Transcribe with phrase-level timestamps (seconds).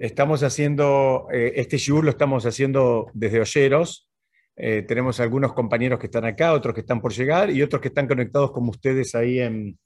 [0.00, 4.08] Estamos haciendo, eh, este shiur lo estamos haciendo desde Olleros.
[4.56, 7.88] Eh, tenemos algunos compañeros que están acá, otros que están por llegar y otros que
[7.88, 9.78] están conectados como ustedes ahí en,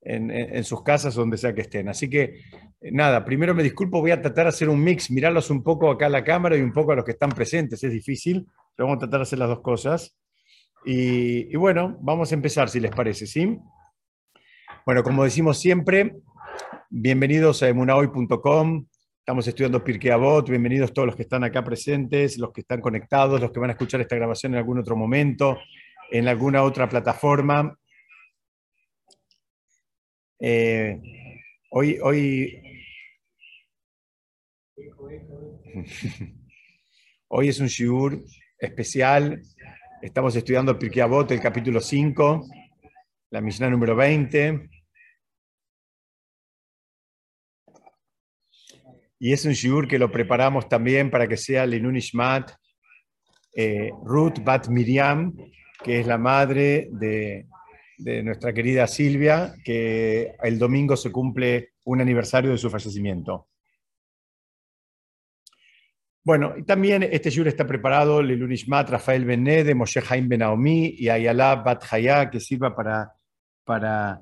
[0.00, 1.88] en, sus casas, donde sea que estén.
[1.88, 2.40] Así que,
[2.80, 5.90] eh, nada, primero me disculpo, voy a tratar de hacer un mix, mirarlos un poco
[5.90, 7.82] acá a la cámara y un poco a los que están presentes.
[7.84, 10.16] Es difícil, pero vamos a tratar de hacer las dos cosas.
[10.84, 13.58] Y, y bueno, vamos a empezar, si les parece, ¿sí?
[14.84, 16.16] Bueno, como decimos siempre,
[16.90, 18.87] bienvenidos a emunahoy.com.
[19.28, 20.48] Estamos estudiando Pirkei Avot.
[20.48, 23.74] Bienvenidos todos los que están acá presentes, los que están conectados, los que van a
[23.74, 25.58] escuchar esta grabación en algún otro momento,
[26.10, 27.78] en alguna otra plataforma.
[30.40, 30.98] Eh,
[31.72, 32.62] hoy, hoy,
[37.28, 38.24] hoy es un shiur
[38.58, 39.42] especial.
[40.00, 42.46] Estamos estudiando Pirkei Avot, el capítulo 5,
[43.28, 44.70] la Mishnah número 20.
[49.18, 52.52] Y es un shiur que lo preparamos también para que sea Lenun Ishmat,
[53.54, 55.34] eh, Ruth Bat Miriam,
[55.82, 57.46] que es la madre de,
[58.22, 63.48] nuestra querida Silvia, que el domingo se cumple un aniversario de su fallecimiento.
[66.22, 71.08] Bueno, y también este shiur está preparado Lenun Ishmat, Rafael de Moshe Haim Ben y
[71.08, 73.12] Ayala Bat Hayá, que sirva para,
[73.64, 74.20] para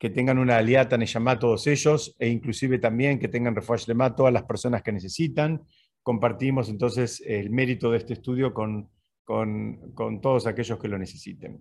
[0.00, 4.32] que tengan una aliata a todos ellos e inclusive también que tengan refugio de todas
[4.32, 5.62] las personas que necesitan.
[6.02, 8.88] Compartimos entonces el mérito de este estudio con,
[9.22, 11.60] con, todos aquellos que lo necesiten.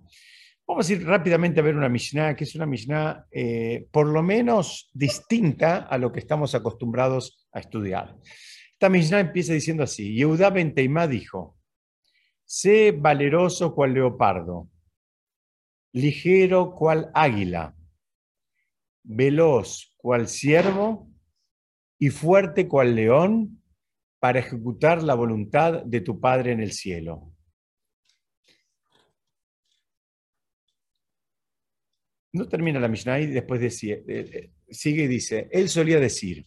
[0.65, 4.23] Vamos a ir rápidamente a ver una Mishnah, que es una Mishnah eh, por lo
[4.23, 8.15] menos distinta a lo que estamos acostumbrados a estudiar.
[8.71, 11.57] Esta Mishnah empieza diciendo así, Yehuda Benteimá dijo,
[12.45, 14.69] sé valeroso cual leopardo,
[15.91, 17.75] ligero cual águila,
[19.03, 21.09] veloz cual ciervo
[21.97, 23.61] y fuerte cual león
[24.19, 27.33] para ejecutar la voluntad de tu Padre en el cielo.
[32.31, 36.45] No termina la Mishnah y después eh, sigue y dice, él solía decir,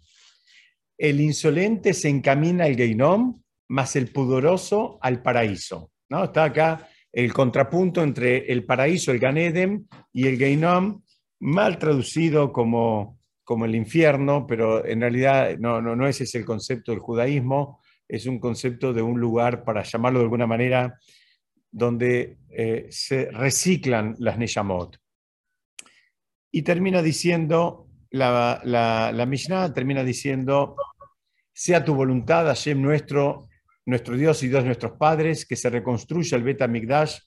[0.97, 5.91] el insolente se encamina al Geinom, más el pudoroso al paraíso.
[6.09, 6.25] ¿No?
[6.25, 11.03] Está acá el contrapunto entre el paraíso, el Ganedem, y el Geinom,
[11.43, 16.45] mal traducido como, como el infierno, pero en realidad no, no, no ese es el
[16.45, 20.97] concepto del judaísmo, es un concepto de un lugar, para llamarlo de alguna manera,
[21.69, 24.97] donde eh, se reciclan las Neyamot.
[26.53, 30.77] Y termina diciendo, la, la, la, Mishnah termina diciendo,
[31.53, 33.49] sea tu voluntad, Hashem nuestro,
[33.85, 37.19] nuestro Dios y Dios nuestros padres, que se reconstruya el Bet Migdash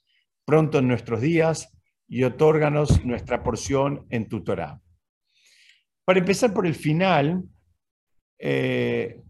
[0.45, 1.74] pronto en nuestros días,
[2.07, 4.43] y otórganos nuestra porción en tu.
[4.43, 7.43] Para empezar por el final,
[8.37, 9.21] eh,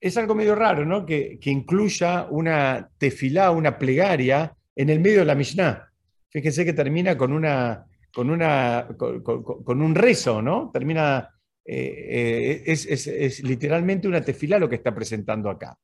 [0.00, 1.06] es algo medio raro, ¿no?
[1.06, 5.88] Que, incluya una tefilá, una plegaria en el medio de la Mishnah.
[6.30, 10.70] Fíjense que termina con, una, con, una, con, un rezo, ¿no?
[10.72, 11.28] Termina,
[11.64, 15.78] eh, eh, es, es, literalmente una tefilá lo que está presentando acá.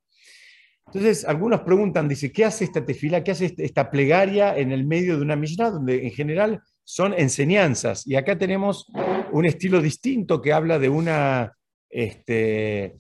[0.89, 4.87] Entonces, algunos preguntan, dice, ¿qué hace esta tefila, qué hace este, esta plegaria en el
[4.87, 8.07] medio de una Mishnah, donde en general son enseñanzas?
[8.07, 8.91] Y acá tenemos
[9.33, 11.53] un estilo distinto que habla de, una,
[11.91, 12.97] este,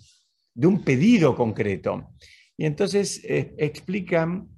[0.52, 2.10] de un pedido concreto.
[2.58, 4.48] Y entonces eh, explican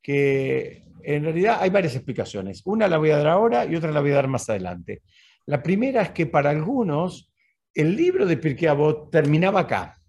[0.00, 2.62] que en realidad hay varias explicaciones.
[2.64, 5.02] Una la voy a dar ahora y otra la voy a dar más adelante.
[5.44, 7.30] La primera es que para algunos
[7.74, 9.99] el libro de Pirkei Avot terminaba acá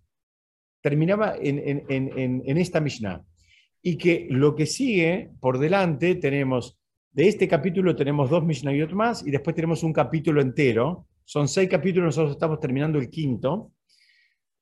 [0.82, 3.24] terminaba en, esta Mishnah.
[3.82, 6.80] Y que lo que sigue por delante tenemos,
[7.12, 11.08] de este capítulo tenemos dos Mishnayot más y después tenemos un capítulo entero.
[11.24, 13.72] Son seis capítulos, nosotros estamos terminando el quinto.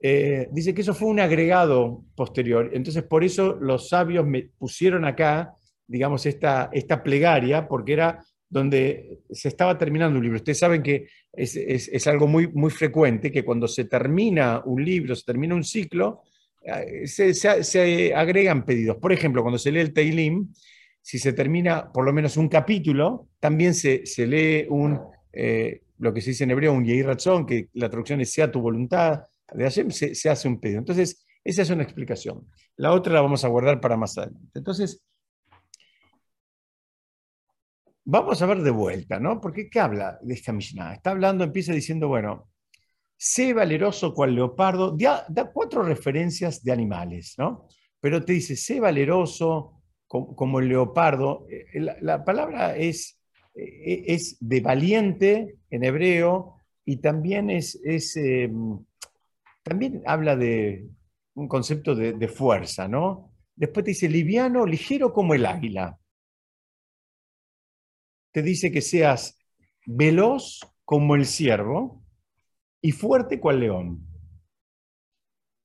[0.01, 2.69] Eh, dice que eso fue un agregado posterior.
[2.73, 5.53] Entonces, por eso los sabios me pusieron acá,
[5.87, 10.37] digamos, esta, esta plegaria, porque era donde se estaba terminando un libro.
[10.37, 15.23] Ustedes saben que es, algo muy, muy frecuente, que cuando se termina un libro, se
[15.23, 16.23] termina un ciclo,
[16.63, 18.97] eh, se, agregan pedidos.
[18.97, 20.51] Por ejemplo, cuando se lee el Teilim,
[21.01, 24.99] si se termina por lo menos un capítulo, también se, lee un,
[25.31, 28.51] eh, lo que se dice en hebreo, un Yehi Ratzon, que la traducción es sea
[28.51, 29.21] tu voluntad,
[29.53, 30.79] de Hashem, se, se hace un pedido.
[30.79, 32.47] Entonces, esa es una explicación.
[32.75, 34.51] La otra la vamos a guardar para más adelante.
[34.55, 35.01] Entonces,
[38.11, 39.39] Vamos a ver de vuelta, ¿no?
[39.39, 40.95] Porque ¿qué habla de esta Mishnah?
[40.95, 42.49] Está hablando, empieza diciendo, bueno,
[43.15, 47.67] sé valeroso cual leopardo, da, cuatro referencias de animales, ¿no?
[47.99, 51.45] Pero te dice, sé valeroso como, el leopardo.
[51.51, 53.21] Eh, la, palabra es,
[53.53, 56.55] eh, es de valiente en hebreo
[56.85, 58.79] y también es, es em,
[59.61, 60.89] también habla de
[61.35, 63.31] un concepto de fuerza, ¿no?
[63.55, 65.99] Después te dice liviano, ligero como el águila.
[68.31, 69.37] Te dice que seas
[69.85, 72.03] veloz como el ciervo
[72.81, 74.05] y fuerte cual león.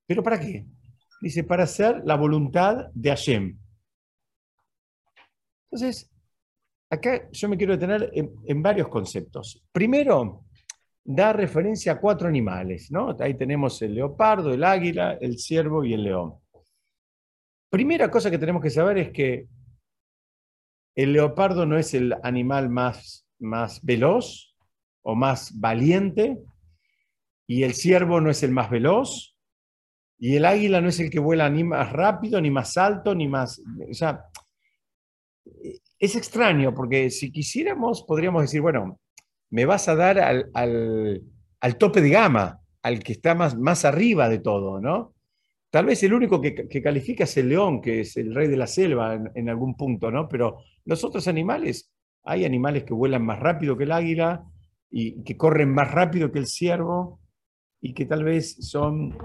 [0.06, 0.66] ¿Pero para qué?
[1.20, 3.58] Dice, para hacer la voluntad de Hashem.
[5.70, 6.10] Entonces,
[6.90, 9.64] acá yo me quiero detener en, varios conceptos.
[9.72, 10.44] Primero,
[11.02, 13.16] da referencia a cuatro animales, ¿no?
[13.18, 16.34] Ahí tenemos el leopardo, el águila, el ciervo y el león.
[17.70, 19.48] Primera cosa que tenemos que saber es que
[20.94, 24.54] el leopardo no es el animal más, más veloz
[25.02, 26.38] o más valiente,
[27.46, 29.36] y el ciervo no es el más veloz,
[30.18, 33.28] y el águila no es el que vuela ni más rápido, ni más alto, ni
[33.28, 33.60] más...
[33.90, 34.24] O sea,
[35.98, 39.00] es extraño, porque si quisiéramos, podríamos decir, bueno,
[39.50, 40.50] me vas a dar al,
[41.60, 45.13] al, tope de gama, al que está más, más arriba de todo, ¿no?
[45.74, 48.68] Tal vez el único que, califica es el león, que es el rey de la
[48.68, 50.28] selva en, algún punto, ¿no?
[50.28, 51.92] Pero los otros animales,
[52.22, 54.44] hay animales que vuelan más rápido que el águila
[54.88, 57.18] y que corren más rápido que el ciervo
[57.80, 59.18] y que tal vez son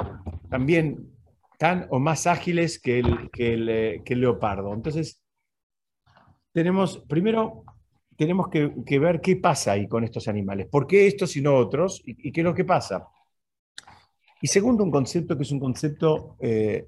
[0.50, 1.12] también
[1.60, 4.74] tan o más ágiles que el, eh, leopardo.
[4.74, 5.24] Entonces,
[7.08, 7.64] primero,
[8.18, 10.66] tenemos que, ver qué pasa ahí con estos animales.
[10.66, 12.02] ¿Por qué estos y no otros?
[12.04, 13.06] ¿Y, qué es lo que pasa?
[14.42, 16.88] Y segundo, un concepto que es un concepto eh,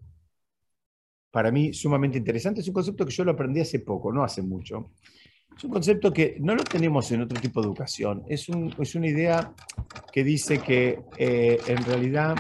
[1.32, 4.42] para mí sumamente interesante, es un concepto que yo lo aprendí hace poco, no hace
[4.42, 4.92] mucho,
[5.56, 8.24] es un concepto que no lo tenemos en otro tipo de educación.
[8.28, 9.54] Es, una idea
[10.12, 12.36] que dice que eh, en realidad,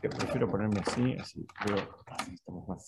[0.00, 1.46] prefiero ponerme así, así,
[2.32, 2.86] estamos más.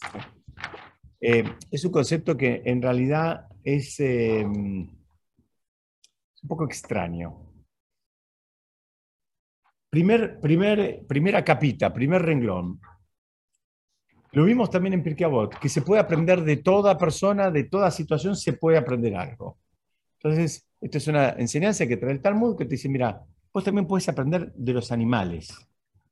[1.21, 4.89] Eh, es un concepto que en realidad es, es un
[6.47, 7.48] poco extraño.
[9.91, 12.81] Primer, primer, primera capita, primer renglón.
[14.33, 15.29] Lo vimos también en Pirkei
[15.61, 19.59] que se puede aprender de toda persona, de toda situación, se puede aprender algo.
[20.21, 23.87] Entonces, esto es una enseñanza que trae el Talmud que te dice, mira, vos también
[23.87, 25.49] puedes aprender de los animales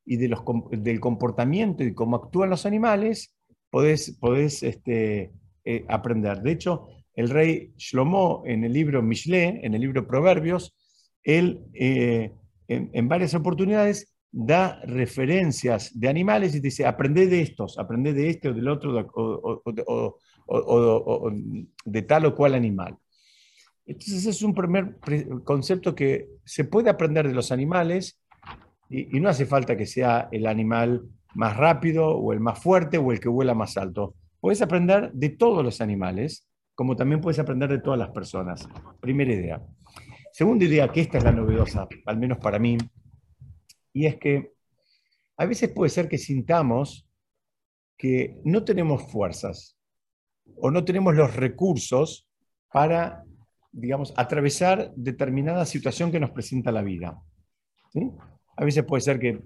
[0.05, 0.41] y de los,
[0.71, 3.35] del comportamiento y cómo actúan los animales,
[3.69, 5.31] podés, podés este,
[5.63, 6.41] eh, aprender.
[6.41, 10.75] De hecho, el rey Shlomo en el libro Mishle, en el libro Proverbios,
[11.23, 12.31] él eh,
[12.67, 18.49] en, varias oportunidades da referencias de animales y dice, aprende de estos, aprende de este
[18.49, 19.63] o del otro, o,
[21.85, 22.97] de tal o cual animal.
[23.85, 24.97] Entonces es un primer
[25.45, 28.21] concepto que se puede aprender de los animales
[28.89, 31.03] y, no hace falta que sea el animal
[31.35, 34.15] más rápido o el más fuerte o el que vuela más alto.
[34.39, 38.67] Puedes aprender de todos los animales, como también puedes aprender de todas las personas.
[38.99, 39.61] Primera idea.
[40.37, 42.77] Segunda idea, que esta es la novedosa, al menos para mí,
[43.91, 44.51] y es que
[45.35, 47.09] a veces puede ser que sintamos
[47.97, 49.79] que no tenemos fuerzas
[50.57, 52.29] o no tenemos los recursos
[52.71, 53.23] para,
[53.71, 57.19] digamos, atravesar determinada situación que nos presenta la vida.
[58.57, 59.41] A veces puede ser que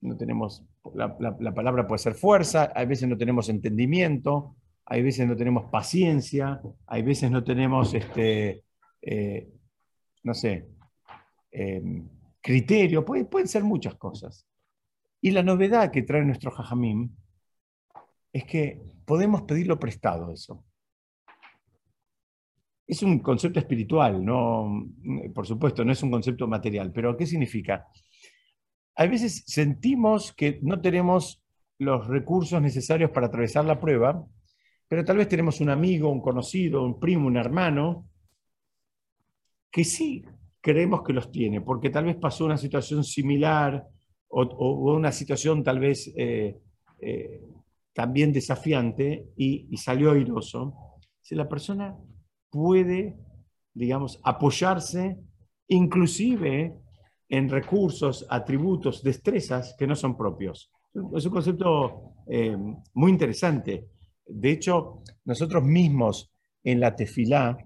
[0.00, 0.62] no tenemos,
[0.94, 4.54] la, palabra puede ser fuerza, a veces no tenemos entendimiento,
[4.84, 8.62] hay veces no tenemos paciencia, hay veces no tenemos, este,
[9.02, 9.48] eh,
[10.26, 10.66] no sé,
[11.52, 12.08] em,
[12.40, 14.44] criterio, pueden ser muchas cosas.
[15.20, 17.14] Y la novedad que trae nuestro Jajamim
[18.32, 20.64] es que podemos pedirlo prestado eso.
[22.88, 24.88] Es un concepto espiritual, no,
[25.32, 27.86] por supuesto, no es un concepto material, pero ¿qué significa?
[28.96, 31.40] A veces sentimos que no tenemos
[31.78, 34.26] los recursos necesarios para atravesar la prueba,
[34.88, 38.08] pero tal vez tenemos un amigo, un conocido, un primo, un hermano,
[39.70, 40.24] que sí
[40.60, 43.86] creemos que los tiene, porque tal vez pasó una situación similar
[44.28, 46.58] o, una situación tal vez eh,
[47.00, 47.40] eh,
[47.94, 50.74] también desafiante y, salió airoso.
[51.20, 51.96] Si la persona
[52.50, 53.16] puede,
[53.72, 55.18] digamos, apoyarse
[55.68, 56.76] inclusive
[57.28, 60.70] en recursos, atributos, destrezas que no son propios.
[61.14, 62.56] Es un concepto eh,
[62.94, 63.88] muy interesante.
[64.26, 66.32] De hecho, nosotros mismos
[66.62, 67.56] en la tefilá,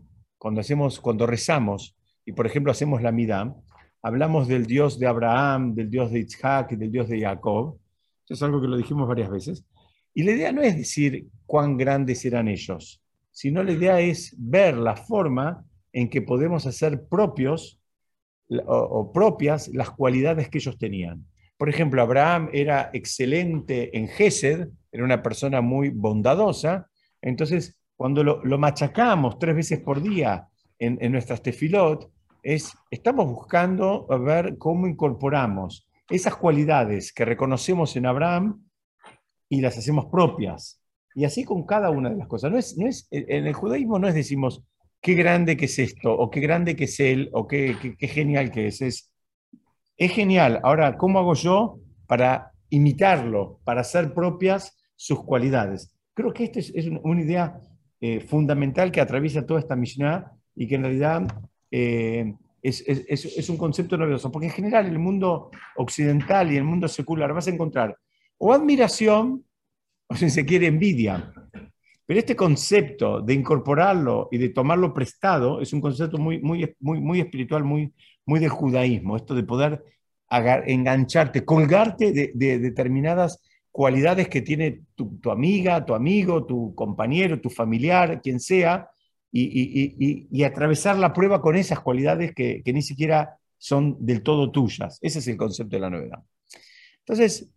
[0.41, 1.95] cuando, hacemos, cuando rezamos,
[2.25, 3.55] y por ejemplo hacemos la midá,
[4.01, 7.79] hablamos del Dios de Abraham, del Dios de Isaac y del Dios de Jacob.
[8.25, 9.67] Eso es algo que lo dijimos varias veces.
[10.15, 14.79] Y la idea no es decir cuán grandes eran ellos, sino la idea es ver
[14.79, 17.79] la forma en que podemos hacer propios
[18.67, 21.27] o, propias las cualidades que ellos tenían.
[21.59, 26.89] Por ejemplo, Abraham era excelente en Gesed, era una persona muy bondadosa,
[27.21, 32.11] entonces cuando lo machacamos tres veces por día en, nuestras tefilot
[32.43, 38.65] es, estamos buscando ver cómo incorporamos esas cualidades que reconocemos en Abraham
[39.51, 40.83] y las hacemos propias.
[41.15, 42.51] Y así con cada una de las cosas.
[42.51, 44.65] No es, no es, en el judaísmo no es decimos
[45.03, 48.51] qué grande que es esto, o qué grande que es él, o qué, qué, genial
[48.51, 48.81] que es.
[48.81, 49.13] es.
[49.99, 50.59] Es genial.
[50.63, 55.95] Ahora, ¿cómo hago yo para imitarlo, para hacer propias sus cualidades?
[56.15, 57.61] Creo que esta es, una idea
[58.01, 61.27] eh, fundamental que atraviesa toda esta Mishnah y que en realidad
[61.71, 66.57] eh, es, es, es, un concepto novedoso, porque en general en el mundo occidental y
[66.57, 67.97] el mundo secular vas a encontrar
[68.39, 69.45] o admiración
[70.09, 71.33] o si se quiere envidia.
[72.07, 77.01] Pero este concepto de incorporarlo y de tomarlo prestado es un concepto muy, muy, muy,
[77.01, 77.93] muy espiritual, muy,
[78.27, 79.85] muy del judaísmo, esto de poder
[80.31, 87.41] engancharte, colgarte de, de, determinadas cualidades que tiene tu, tu, amiga, tu amigo, tu compañero,
[87.41, 88.91] tu familiar, quien sea,
[89.33, 94.99] y, atravesar la prueba con esas cualidades que, ni siquiera son del todo tuyas.
[95.01, 96.19] Ese es el concepto de la novedad.
[97.01, 97.51] Entonces,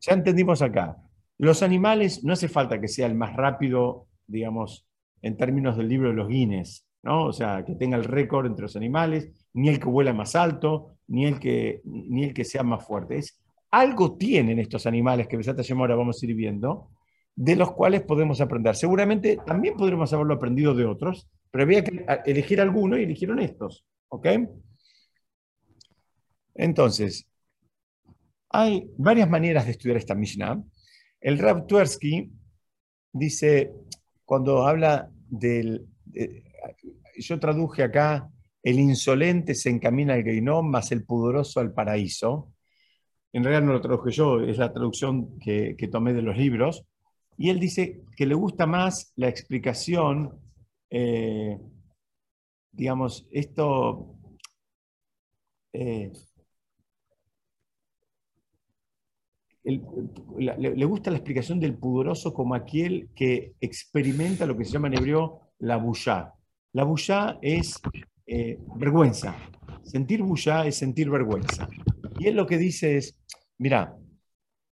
[0.00, 0.96] ya entendimos acá,
[1.38, 4.86] los animales no hace falta que sea el más rápido, digamos,
[5.22, 7.26] en términos del libro de los Guinness, ¿no?
[7.26, 10.96] O sea, que tenga el récord entre los animales, ni el que vuela más alto,
[11.06, 13.18] ni el que, ni el que sea más fuerte.
[13.18, 13.38] Es,
[13.70, 16.90] algo tienen estos animales que Besata ahora vamos a ir viendo,
[17.34, 18.74] de los cuales podemos aprender.
[18.76, 23.86] Seguramente también podremos haberlo aprendido de otros, pero había que elegir alguno y eligieron estos.
[24.08, 24.26] ¿Ok?
[26.54, 27.26] Entonces,
[28.50, 30.62] hay varias maneras de estudiar esta Mishnah.
[31.20, 32.30] El Rab Tversky
[33.12, 33.72] dice,
[34.24, 35.86] cuando habla del...
[37.16, 38.28] yo traduje acá,
[38.62, 42.52] el insolente se encamina al Geinom, más el pudoroso al paraíso.
[43.32, 46.84] En realidad no lo traduje yo, es la traducción que tomé de los libros.
[47.40, 50.38] Y él dice que le gusta más la explicación,
[50.90, 51.58] eh,
[52.70, 54.14] digamos, esto...
[55.72, 56.12] Eh,
[59.64, 64.98] le, gusta la explicación del pudoroso como aquel que experimenta lo que se llama en
[64.98, 66.34] hebreo la bullá.
[66.74, 67.80] La bullá es
[68.26, 69.34] eh, vergüenza.
[69.82, 71.66] Sentir bullá es sentir vergüenza.
[72.20, 73.18] Y él lo que dice es,
[73.56, 73.96] mira,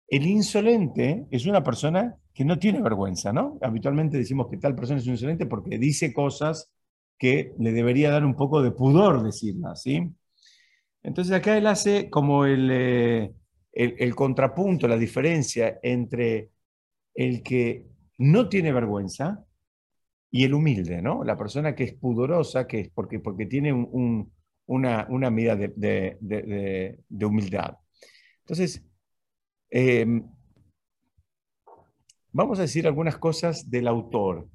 [0.10, 3.58] el insolente es una persona que no tiene vergüenza, ¿no?
[3.62, 6.74] Habitualmente decimos que tal persona es un insolente porque dice cosas
[7.18, 10.12] que le debería dar un poco de pudor decirlas, ¿sí?
[11.02, 13.32] Entonces acá él hace como eh,
[13.72, 16.50] el, el, contrapunto, la diferencia entre
[17.14, 17.86] el que
[18.18, 19.46] no tiene vergüenza
[20.30, 21.24] y el humilde, ¿no?
[21.24, 23.72] La persona que es pudorosa, que es porque, porque tiene
[24.68, 27.78] una, una, medida de, de, humildad.
[28.42, 28.86] Entonces,
[29.70, 30.06] eh,
[32.38, 34.48] Vamos a decir algunas cosas del autor.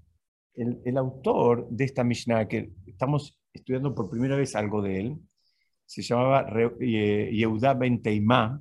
[0.54, 5.18] El, autor de esta Mishnah, que estamos estudiando por primera vez algo de él,
[5.84, 6.46] se llamaba
[6.78, 8.60] eh, Yehuda Ben Teimá.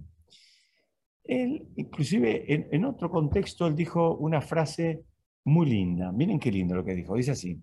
[1.24, 5.04] Él, inclusive, en, en otro contexto, él dijo una frase
[5.44, 6.12] muy linda.
[6.12, 7.16] Miren qué lindo lo que dijo.
[7.16, 7.62] Dice así.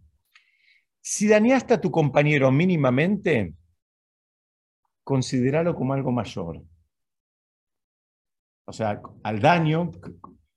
[1.01, 3.55] Si dañaste a tu compañero mínimamente,
[5.09, 6.63] considéralo como algo mayor.
[8.67, 9.91] O sea, al daño,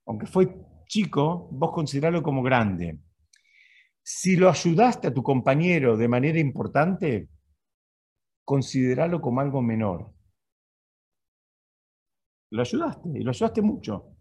[0.05, 0.53] aunque fue
[0.87, 2.99] chico, vos consideralo como grande.
[4.03, 7.29] Si lo ayudaste a tu compañero de manera importante,
[8.43, 10.11] consideralo como algo menor.
[12.49, 14.17] Lo ayudaste, y lo ayudaste mucho,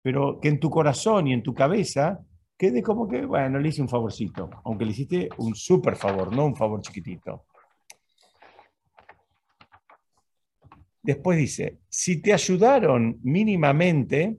[0.00, 2.20] pero que en tu corazón y en tu cabeza
[2.56, 6.46] quede como que, bueno, le hice un favorcito, aunque le hiciste un súper favor, no
[6.46, 7.46] un favor chiquitito.
[11.04, 14.38] Después dice, si te ayudaron mínimamente,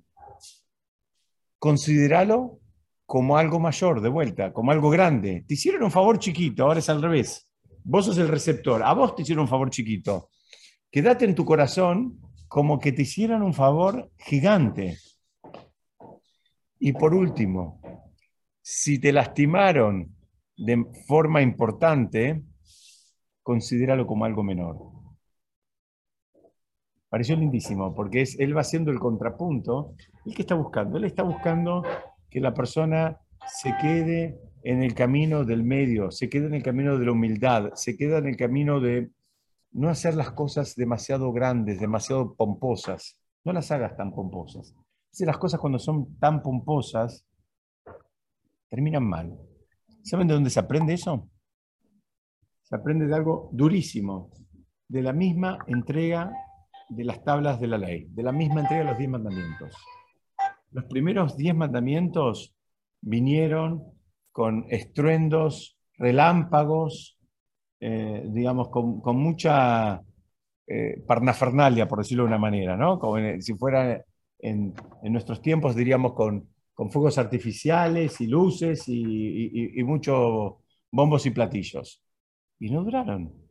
[1.60, 2.60] consideralo
[3.06, 5.46] como algo mayor, de vuelta, como algo grande.
[5.48, 7.54] Te hicieron un favor chiquito, ahora es al revés.
[7.84, 10.32] Vos sos el receptor, a vos te hicieron un favor chiquito.
[10.90, 14.98] Quédate en tu corazón como que te hicieron un favor gigante.
[16.80, 17.80] Y por último,
[18.60, 20.16] si te lastimaron
[20.58, 22.42] de forma importante,
[23.44, 24.95] considéralo como algo menor
[27.16, 29.94] pareció lindísimo, porque es, él va haciendo el contrapunto.
[30.26, 30.98] ¿Y qué está buscando?
[30.98, 31.82] Él está buscando
[32.30, 37.00] que la persona se quede en el camino del medio, se quede en el camino
[37.00, 39.12] de la humildad, se quede en el camino de
[39.72, 43.18] no hacer las cosas demasiado grandes, demasiado pomposas.
[43.46, 44.76] No las hagas tan pomposas.
[45.20, 47.26] Las cosas cuando son tan pomposas
[48.68, 49.40] terminan mal.
[50.04, 51.30] ¿Saben de dónde se aprende eso?
[52.64, 54.32] Se aprende de algo durísimo,
[54.90, 56.34] de la misma entrega
[56.90, 59.76] de las tablas de la ley, de la misma entrega de los diez mandamientos.
[60.72, 62.54] Los primeros diez mandamientos
[63.02, 63.84] vinieron
[64.32, 67.18] con estruendos, relámpagos,
[67.80, 70.02] eh, digamos, con, mucha,
[70.68, 73.00] eh, parnafernalia, por decirlo de una manera, ¿no?
[73.00, 74.04] Como si fuera
[74.40, 74.74] en,
[75.04, 80.56] nuestros tiempos, diríamos, con, con, fuegos artificiales y luces y, muchos
[80.92, 82.04] bombos y platillos.
[82.60, 83.45] Y no duraron.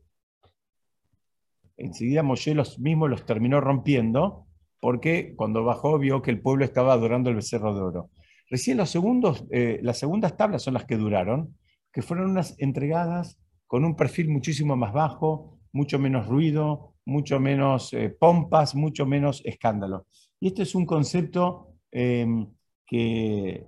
[1.77, 4.47] Enseguida Moshe los mismos los terminó rompiendo
[4.81, 8.11] porque cuando bajó vio que el pueblo estaba adorando el becerro de oro.
[8.51, 11.57] Recién los segundos, eh, las segundas tablas son las que duraron,
[11.91, 17.93] que fueron unas entregadas con un perfil muchísimo más bajo, mucho menos ruido, mucho menos
[17.95, 20.07] eh, pompas, mucho menos escándalo.
[20.39, 22.47] Y este es un concepto em,
[22.87, 23.67] que,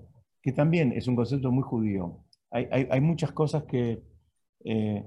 [0.54, 2.24] también es un concepto muy judío.
[2.50, 4.00] Hay, muchas cosas que
[4.64, 5.02] eh,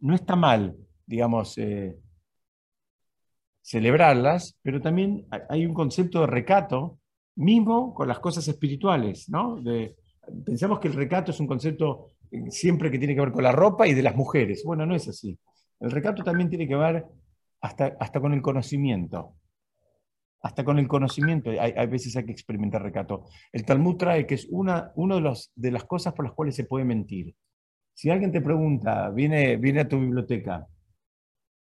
[0.00, 1.56] no está mal, digamos,
[3.64, 6.98] celebrarlas, pero también hay un concepto de recato,
[7.34, 9.60] mismo con las cosas espirituales, ¿no?
[10.44, 12.10] pensamos que el recato es un concepto
[12.50, 14.62] siempre que tiene que ver con la ropa y de las mujeres.
[14.64, 15.38] Bueno, no es así.
[15.80, 17.06] El recato también tiene que ver
[17.60, 19.34] hasta, hasta con el conocimiento.
[20.42, 23.24] Hasta con el conocimiento hay, veces hay que experimentar recato.
[23.50, 26.54] El Talmud trae que es una uno de, los, de las cosas por las cuales
[26.54, 27.34] se puede mentir.
[27.94, 30.66] Si alguien te pregunta, viene, viene a tu biblioteca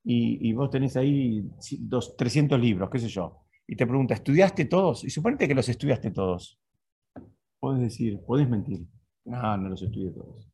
[0.03, 1.43] y, vos tenés ahí
[1.79, 5.03] dos, 300 libros, qué sé yo, y te pregunta, ¿estudiaste todos?
[5.03, 6.59] Y suponete que los estudiaste todos.
[7.59, 8.85] Puedes decir, podés mentir.
[9.25, 10.51] No, no los estudié todos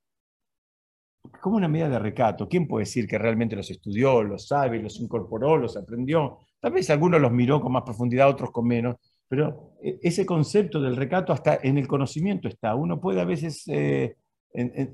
[1.42, 2.48] como una medida de recato.
[2.48, 6.40] ¿Quién puede decir que realmente los estudió, los sabe, los incorporó, los aprendió?
[6.60, 8.96] Tal vez algunos los miró con más profundidad, otros con menos,
[9.28, 12.76] pero eh, ese concepto del recato hasta en el conocimiento está.
[12.76, 14.16] Uno puede a veces eh,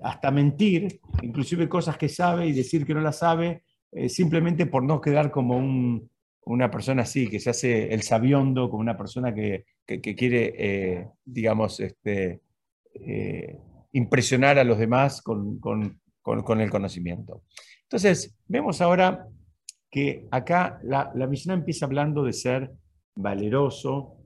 [0.02, 3.64] hasta mentir, inclusive cosas que sabe y decir que no las sabe,
[3.96, 6.02] eh, simplemente por no quedar como
[6.46, 12.42] una persona así, que se hace el sabiondo, como una persona que, quiere, digamos, este,
[13.94, 17.44] impresionar a los demás con, con, el conocimiento.
[17.84, 19.28] Entonces, vemos ahora
[19.90, 22.72] que acá la, la Mishnah empieza hablando de ser
[23.16, 24.18] valeroso.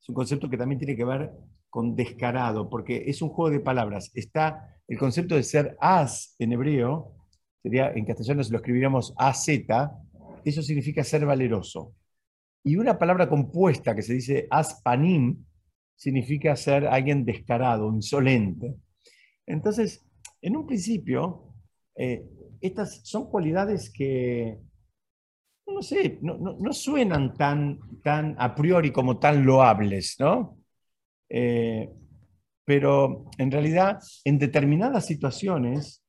[0.00, 1.30] Es un concepto que también tiene que ver
[1.68, 4.10] con descarado, porque es un juego de palabras.
[4.14, 7.12] Está el concepto de ser as en hebreo,
[7.64, 9.48] sería en castellano se lo escribiríamos az,
[10.44, 11.94] eso significa ser valeroso.
[12.62, 15.44] Y una palabra compuesta que se dice aspanim
[15.96, 18.74] significa ser alguien descarado, insolente.
[19.46, 20.06] Entonces,
[20.42, 21.54] en un principio,
[21.96, 22.28] eh,
[22.60, 24.58] estas son cualidades que,
[25.66, 30.58] no sé, no, suenan tan, tan a priori como tan loables, ¿no?
[31.30, 31.88] Eh,
[32.66, 36.03] pero en realidad, en determinadas situaciones,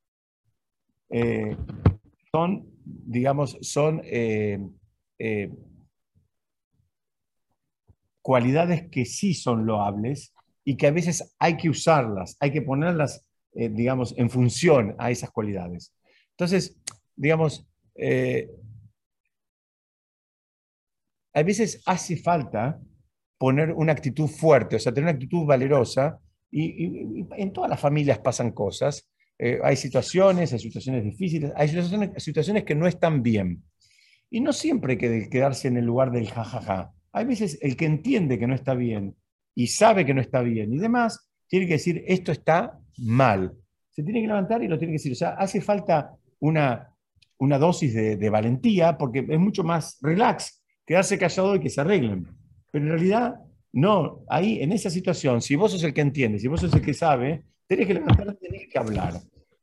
[1.10, 1.56] eh,
[2.32, 4.02] son, digamos, son
[8.22, 13.26] cualidades que sí son loables y que a veces hay que usarlas, hay que ponerlas
[13.58, 15.94] eh, digamos, en función a esas cualidades.
[16.32, 16.78] Entonces,
[17.15, 17.65] digamos,
[17.96, 18.52] eh,
[21.34, 22.82] a veces hace falta
[23.38, 26.20] poner una actitud fuerte, o sea, tener una actitud valerosa,
[26.52, 29.10] y, en todas las familias pasan cosas.
[29.38, 33.63] Eh, hay situaciones, hay situaciones difíciles, hay situaciones, que no están bien.
[34.30, 36.93] Y no siempre hay que quedarse en el lugar del jajaja.
[37.12, 39.15] Hay veces el que entiende que no está bien
[39.54, 43.54] y sabe que no está bien y demás, tiene que decir, esto está mal.
[43.91, 45.13] Se tiene que levantar y lo tiene que decir.
[45.13, 46.93] O sea, hace falta una,
[47.38, 52.28] una dosis de, valentía porque es mucho más relax quedarse callado y que se arreglen.
[52.71, 53.36] Pero en realidad,
[53.71, 56.82] no, ahí en esa situación, si vos sos el que entiende, si vos sos el
[56.82, 59.13] que sabe, tenés que tenés que hablar.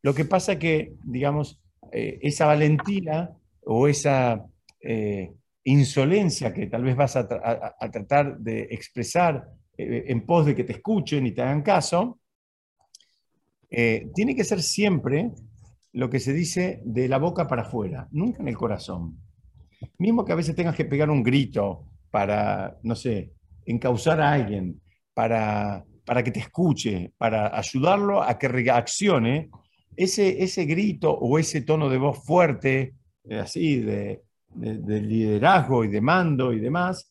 [0.02, 1.62] Lo que pasa que, digamos,
[1.92, 3.30] eh, esa valentía
[3.64, 4.44] o esa
[4.80, 5.32] eh,
[5.64, 10.72] insolencia que tal vez vas a, tratar de expresar eh, en pos de que te
[10.72, 12.18] escuchen y te hagan caso,
[14.14, 15.30] tiene que ser siempre
[15.92, 19.16] lo que se dice de la boca para afuera, nunca en el corazón.
[19.96, 23.32] Mismo que a veces tengas que pegar un grito para, no sé,
[23.64, 24.78] encauzar a alguien,
[25.14, 29.50] para, para que te escuche, para ayudarlo a que reaccione,
[29.96, 34.22] ese, ese grito o ese tono de voz fuerte, eh, así, de,
[34.54, 37.10] liderazgo y de mando y demás,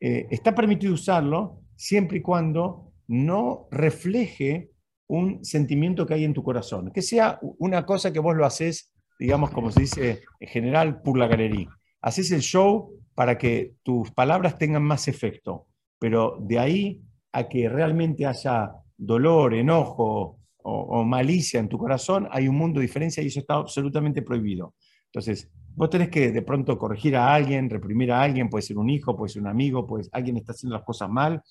[0.00, 4.70] eh, está permitido usarlo siempre y cuando no refleje
[5.06, 8.92] un sentimiento que hay en tu corazón, que sea una cosa que vos lo haces,
[9.18, 11.68] digamos, como se dice en general, por la galería.
[12.02, 15.66] Haces el show para que tus palabras tengan más efecto,
[15.98, 17.02] pero de ahí
[17.32, 22.86] a que realmente haya dolor, enojo o, malicia en tu corazón, hay un mundo de
[22.86, 24.74] diferencia y eso está absolutamente prohibido.
[25.06, 28.90] Entonces, vos tenés que de pronto corregir a alguien, reprimir a alguien, puede ser un
[28.90, 31.42] hijo, puede ser un amigo, pues alguien está haciendo las cosas mal,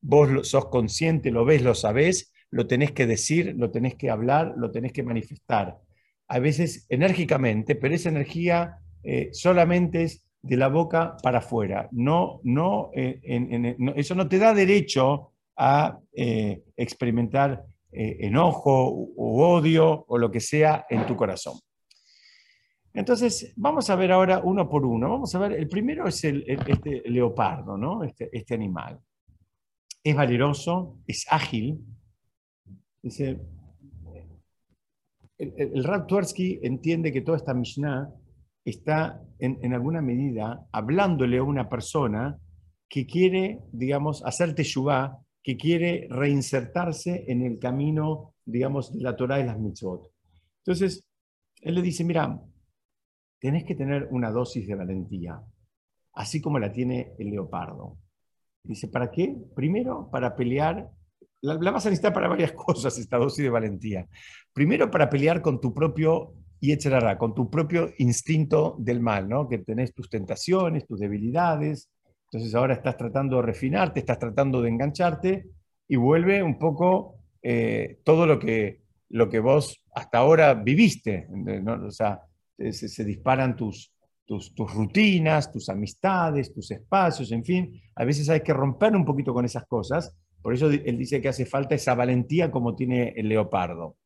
[0.00, 4.54] vos sos consciente, lo ves, lo sabés, lo tenés que decir, lo tenés que hablar,
[4.56, 5.78] lo tenés que manifestar.
[6.26, 11.88] A veces enérgicamente, pero esa energía eh, solamente es de la boca para afuera.
[11.92, 20.18] No, no, eh, eso no te da derecho a eh, experimentar enojo u odio o
[20.18, 21.54] lo que sea en tu corazón.
[22.92, 25.08] Entonces, vamos a ver ahora uno por uno.
[25.08, 28.04] Vamos a ver, el primero es el, este leopardo, ¿no?
[28.04, 29.00] Este, este, animal.
[30.02, 31.80] Es valeroso, es ágil.
[33.02, 33.40] Dice,
[35.38, 36.06] el, el, Rab
[36.38, 38.12] entiende que toda esta Mishnah
[38.64, 42.38] está en, alguna medida hablándole a una persona
[42.88, 49.40] que quiere, digamos, hacer teshuvah, que quiere reinsertarse en el camino, digamos, de la Torah
[49.40, 50.10] y las mitzvot.
[50.64, 51.06] Entonces,
[51.60, 52.40] él le dice, mira,
[53.38, 55.42] tenés que tener una dosis de valentía,
[56.14, 57.98] así como la tiene el leopardo.
[58.62, 59.36] Dice, ¿para qué?
[59.54, 60.90] Primero, para pelear,
[61.42, 64.08] la vas a necesitar para varias cosas esta dosis de valentía.
[64.54, 69.46] Primero, para pelear con tu propio y etcétera, con tu propio instinto del mal, ¿no?
[69.46, 71.90] Que tenés tus tentaciones, tus debilidades,
[72.32, 75.44] entonces ahora estás tratando de refinarte, estás tratando de engancharte
[75.86, 81.86] y vuelve un poco eh, todo lo que, lo que vos hasta ahora viviste, ¿no?
[81.86, 82.22] O sea,
[82.70, 83.92] se, disparan tus,
[84.24, 89.04] tus, tus, rutinas, tus amistades, tus espacios, en fin, a veces hay que romper un
[89.04, 93.12] poquito con esas cosas, por eso él dice que hace falta esa valentía como tiene
[93.16, 93.96] el leopardo.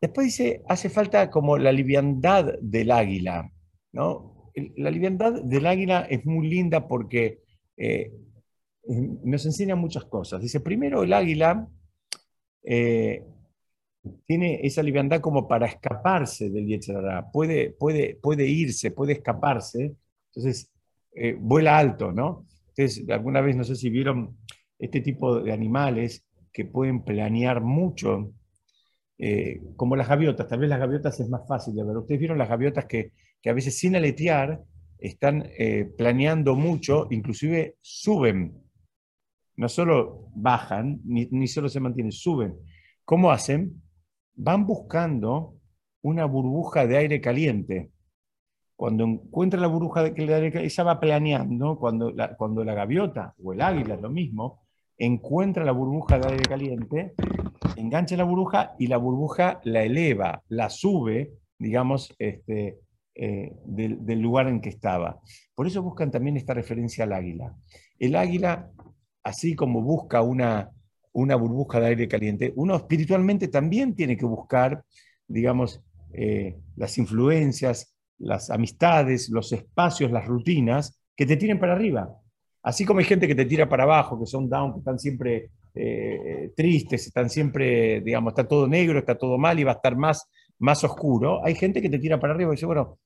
[0.00, 3.50] Después dice, hace falta como la liviandad del águila,
[3.92, 4.50] ¿no?
[4.76, 7.40] La liviandad del águila es muy linda porque
[7.76, 8.12] eh,
[8.86, 10.40] nos enseña muchas cosas.
[10.40, 11.68] Dice, primero el águila
[12.62, 13.24] eh,
[14.26, 19.96] tiene esa liviandad como para escaparse del Yetzirah, puede, puede, puede irse, puede escaparse,
[20.28, 20.70] entonces
[21.14, 22.46] eh, vuela alto, ¿no?
[22.68, 24.36] Entonces, alguna vez, no sé si vieron
[24.78, 28.32] este tipo de animales que pueden planear mucho
[29.18, 31.96] eh, como las gaviotas, tal vez las gaviotas es más fácil de ver.
[31.96, 33.12] Ustedes vieron las gaviotas que,
[33.44, 34.60] a veces sin aletear
[34.98, 38.60] están eh, planeando mucho, inclusive suben,
[39.56, 42.56] no solo bajan, ni, ni solo se mantienen, suben.
[43.04, 43.82] ¿Cómo hacen?
[44.34, 45.54] Van buscando
[46.02, 47.90] una burbuja de aire caliente.
[48.74, 53.34] Cuando encuentra la burbuja de aire caliente, ella va planeando, cuando la, cuando la gaviota
[53.42, 54.66] o el águila, es lo mismo,
[54.98, 57.14] encuentra la burbuja de aire caliente,
[57.76, 62.78] engancha la burbuja y la burbuja la eleva, la sube, digamos, este,
[63.14, 65.20] eh, del, lugar en que estaba.
[65.54, 67.54] Por eso buscan también esta referencia al águila.
[67.98, 68.70] El águila,
[69.22, 70.70] así como busca una,
[71.12, 74.84] una burbuja de aire caliente, uno espiritualmente también tiene que buscar,
[75.26, 82.14] digamos, eh, las influencias, las amistades, los espacios, las rutinas que te tiren para arriba.
[82.62, 85.50] Así como hay gente que te tira para abajo, que son down, que están siempre
[85.76, 89.96] eh, tristes, están siempre, digamos, está todo negro, está todo mal y va a estar
[89.96, 92.98] más, más oscuro, hay gente que te tira para arriba y dice, bueno,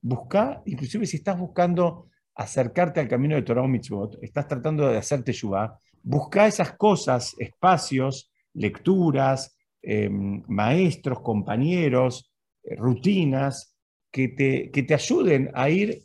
[0.00, 5.32] busca, inclusive si estás buscando acercarte al camino de Torah Mitzvot, estás tratando de hacerte
[5.32, 12.32] yuba, busca esas cosas, espacios, lecturas, em, maestros, compañeros,
[12.62, 13.76] eh, rutinas,
[14.10, 16.04] que te, que te ayuden a ir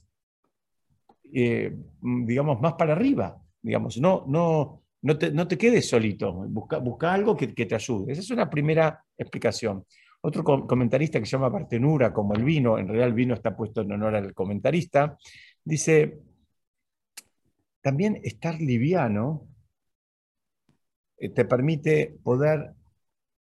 [1.33, 3.41] eh, digamos, más para arriba.
[3.61, 8.11] Digamos, no, no, no, te, no te quedes solito, busca, busca algo que, te ayude.
[8.11, 9.85] Esa es una primera explicación.
[10.19, 13.79] Otro comentarista que se llama Bartenura, como el vino, en realidad el vino está puesto
[13.81, 15.17] en honor al comentarista,
[15.63, 16.19] dice,
[17.81, 19.47] también estar liviano
[21.17, 22.73] eh, te permite poder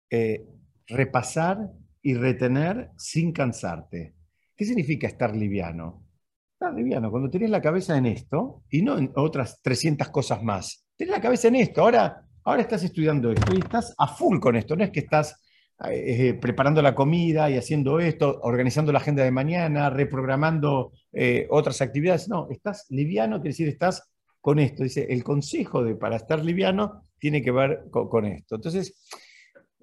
[0.08, 0.46] eh,
[0.86, 1.58] repasar
[2.00, 4.14] y retener sin cansarte.
[4.56, 6.06] ¿Qué significa estar liviano?
[6.54, 10.86] Está liviano, cuando tenés la cabeza en esto y no en otras 300 cosas más.
[11.00, 14.54] Tenés la cabeza en esto, ahora, ahora estás estudiando esto y estás a full con
[14.54, 15.42] esto, no es que estás
[15.88, 21.46] eh, eh, preparando la comida y haciendo esto, organizando la agenda de mañana, reprogramando eh,
[21.48, 24.10] otras actividades, no, estás liviano, quiere decir, estás
[24.42, 24.82] con esto.
[24.82, 28.56] Dice, el consejo de para estar liviano tiene que ver con, esto.
[28.56, 28.94] Entonces,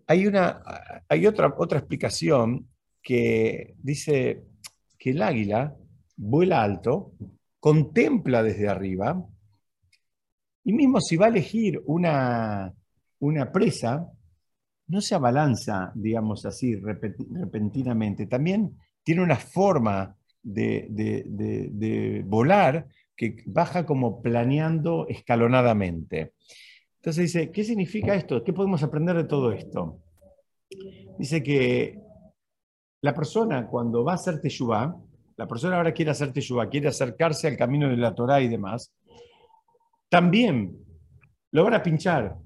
[0.05, 0.61] hay, una,
[1.09, 2.67] hay otra, otra explicación
[3.01, 4.43] que dice
[4.99, 5.75] que el águila
[6.15, 7.13] vuela alto,
[7.59, 9.25] contempla desde arriba,
[10.67, 12.73] y mismo si va a elegir una,
[13.19, 14.05] una presa,
[14.87, 18.25] no se abalanza, digamos así, repentinamente.
[18.25, 26.33] También tiene una forma de, de, volar que baja como planeando escalonadamente.
[26.97, 28.43] Entonces dice, ¿qué significa esto?
[28.43, 30.01] ¿Qué podemos aprender de todo esto?
[31.17, 31.97] Dice que
[32.99, 34.93] la persona cuando va a hacer teshuvah,
[35.37, 38.91] la persona ahora quiere hacer teshuva, quiere acercarse al camino de la Torah y demás,
[40.09, 40.77] también
[41.51, 42.37] lo van a pinchar.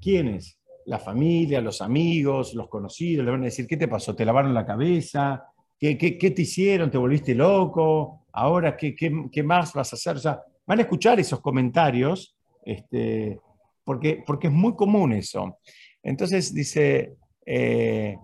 [0.00, 0.60] ¿Quiénes?
[0.86, 4.14] La familia, los amigos, los conocidos, le van a decir, ¿qué te pasó?
[4.14, 5.44] ¿Te lavaron la cabeza?
[5.78, 6.90] ¿Qué, te hicieron?
[6.90, 8.26] ¿Te volviste loco?
[8.32, 10.16] ¿Ahora qué, qué, más vas a hacer?
[10.16, 13.38] O sea, van a escuchar esos comentarios, este,
[13.84, 15.58] porque, porque es muy común eso.
[16.02, 18.16] Entonces dice, eh,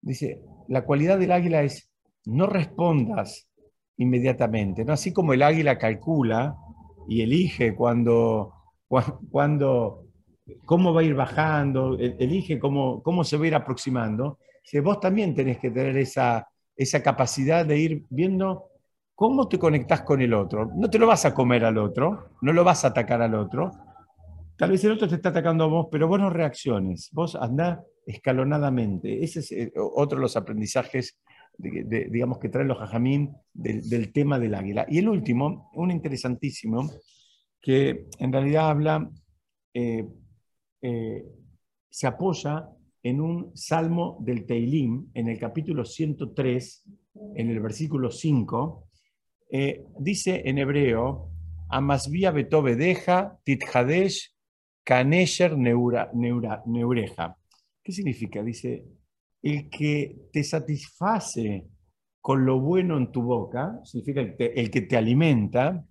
[0.00, 1.90] dice, la cualidad del águila es
[2.24, 3.48] no respondas
[3.96, 4.92] inmediatamente, ¿no?
[4.92, 6.56] Así como el águila calcula
[7.08, 8.52] y elige cuando,
[9.30, 10.04] cuando,
[10.64, 14.38] cómo va a ir bajando, e, elige cómo, cómo se va a ir aproximando,
[14.82, 18.68] vos también tenés que tener esa, esa capacidad de ir viendo
[19.14, 20.70] cómo te conectás con el otro.
[20.76, 23.70] No te lo vas a comer al otro, no lo vas a atacar al otro.
[24.56, 27.78] Tal vez el otro te está atacando a vos, pero vos no reacciones, vos andás
[28.06, 29.24] escalonadamente.
[29.24, 31.18] Ese es eh, otro de los aprendizajes,
[31.58, 34.86] digamos, que traen los jajamín del, tema del águila.
[34.88, 36.90] Y el último, un interesantísimo,
[37.60, 39.10] que en realidad habla,
[39.74, 40.06] eh,
[40.80, 41.24] eh,
[41.90, 42.68] se apoya
[43.02, 46.84] en un salmo del Teilim, en el capítulo 103,
[47.34, 48.88] en el versículo 5,
[49.50, 51.30] eh, dice en hebreo,
[51.70, 54.34] Amasvia betobe deja, tithadesh,
[54.84, 57.36] kanesher neureja.
[57.82, 58.42] ¿Qué significa?
[58.42, 58.84] Dice,
[59.42, 61.66] el que te satisface
[62.20, 65.84] con lo bueno en tu boca, significa el que te alimenta,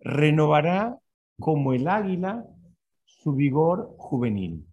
[0.00, 0.98] renovará
[1.38, 2.44] como el águila
[3.04, 4.66] su vigor juvenil.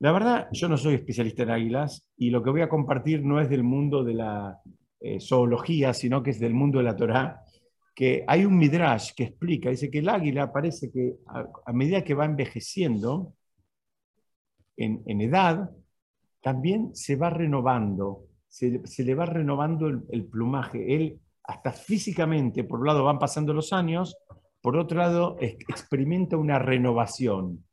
[0.00, 3.40] La verdad, yo no soy especialista en águilas y lo que voy a compartir no
[3.40, 4.60] es del mundo de la
[5.00, 7.42] eh, zoología, sino que es del mundo de la Torá,
[7.94, 12.14] que hay un midrash que explica, dice que el águila parece que a, medida que
[12.14, 13.34] va envejeciendo
[14.78, 15.70] en, edad,
[16.40, 20.94] también se va renovando, se, le va renovando el, plumaje.
[20.94, 24.16] Él, hasta físicamente, por un lado van pasando los años,
[24.62, 27.64] por otro lado experimenta una renovación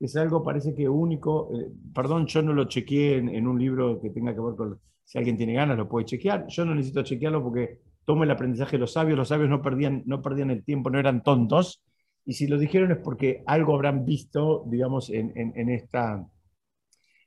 [0.00, 1.50] es algo parece que único.
[1.54, 5.18] Eh, perdón, yo no lo chequeé en, un libro que tenga que ver con, si
[5.18, 6.46] alguien tiene ganas lo puede chequear.
[6.48, 10.02] Yo no necesito chequearlo porque tomo el aprendizaje de los sabios, los sabios no perdían,
[10.06, 11.82] no perdían el tiempo, no eran tontos,
[12.24, 16.26] y si lo dijeron es porque algo habrán visto, digamos, en, esta,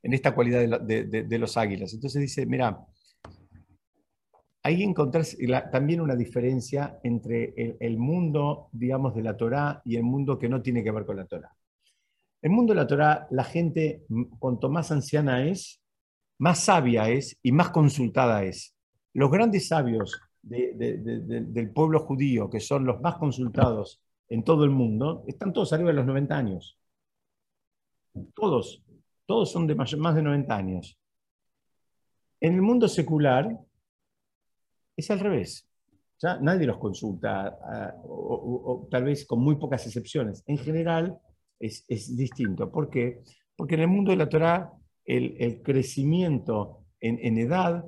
[0.03, 1.93] en esta cualidad de, los águilas.
[1.93, 2.85] Entonces dice, mira,
[4.63, 5.25] hay que encontrar
[5.71, 10.61] también una diferencia entre el, mundo, digamos, de la Torá y el mundo que no
[10.61, 11.55] tiene que ver con la Torá.
[12.41, 14.03] El mundo de la Torah, la gente,
[14.39, 15.81] cuanto más anciana es,
[16.39, 18.75] más sabia es y más consultada es.
[19.13, 25.23] Los grandes sabios del pueblo judío, que son los más consultados en todo el mundo,
[25.27, 26.79] están todos arriba de los 90 años.
[28.33, 28.83] Todos,
[29.25, 30.99] todos son de más, de 90 años.
[32.39, 33.57] En el mundo secular
[34.95, 35.67] es al revés.
[36.19, 40.43] Ya nadie los consulta, ah, o tal vez con muy pocas excepciones.
[40.45, 41.19] En general,
[41.61, 42.71] es, distinto.
[42.71, 43.21] ¿Por qué?
[43.55, 44.71] Porque en el mundo de la Torah
[45.05, 47.85] el, crecimiento en, edad,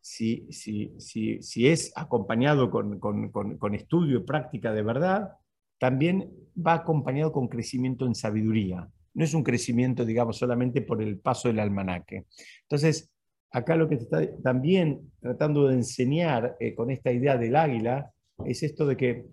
[0.00, 5.32] si, si, si, es acompañado con, estudio y práctica de verdad,
[5.78, 8.88] también va acompañado con crecimiento en sabiduría.
[9.14, 12.26] No es un crecimiento, digamos, solamente por el paso del almanaque.
[12.62, 13.10] Entonces,
[13.50, 18.10] acá lo que te está también tratando de enseñar eh, con esta idea del águila
[18.44, 19.26] es esto de que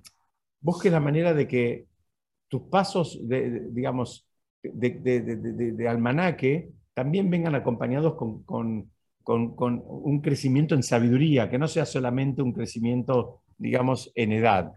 [0.59, 1.85] busques la manera de que
[2.47, 4.27] tus pasos, de, digamos,
[4.61, 8.91] de, almanaque también vengan acompañados con,
[9.25, 14.73] un crecimiento en sabiduría, que no sea solamente un crecimiento, digamos, en edad.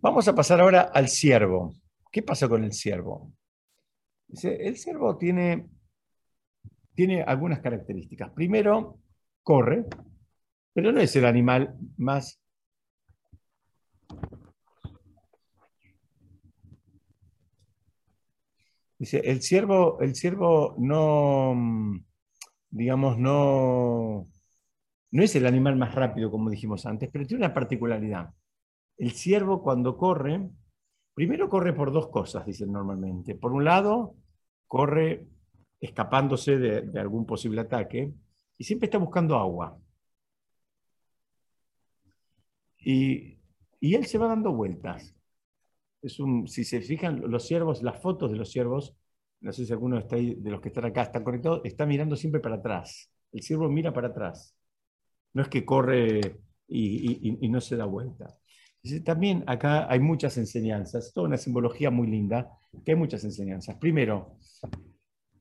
[0.00, 1.74] Vamos a pasar ahora al ciervo.
[2.12, 3.32] ¿Qué pasa con el ciervo?
[4.42, 5.68] El ciervo tiene,
[6.94, 8.30] tiene algunas características.
[8.32, 8.98] Primero,
[9.42, 9.86] corre,
[10.74, 12.38] pero no es el animal más
[19.02, 20.12] Dice, el ciervo, el
[20.78, 21.56] no,
[22.70, 24.28] digamos, no,
[25.10, 28.32] no es el animal más rápido, como dijimos antes, pero tiene una particularidad.
[28.96, 30.48] El ciervo cuando corre,
[31.14, 33.34] primero corre por dos cosas, dicen normalmente.
[33.34, 34.16] Por un lado,
[34.66, 35.26] corre
[35.80, 38.12] escapándose de, algún posible ataque
[38.58, 39.78] y siempre está buscando agua.
[42.78, 43.38] Y,
[43.80, 45.14] y él se va dando vueltas
[46.46, 48.96] si se fijan, los ciervos, las fotos de los ciervos,
[49.40, 52.40] no sé si alguno está de los que están acá están conectados, está mirando siempre
[52.40, 53.10] para atrás.
[53.32, 54.54] El ciervo mira para atrás.
[55.32, 58.36] No es que corre y, no se da vuelta.
[59.04, 62.50] También acá hay muchas enseñanzas, toda una simbología muy linda,
[62.84, 63.76] que hay muchas enseñanzas.
[63.76, 64.38] Primero,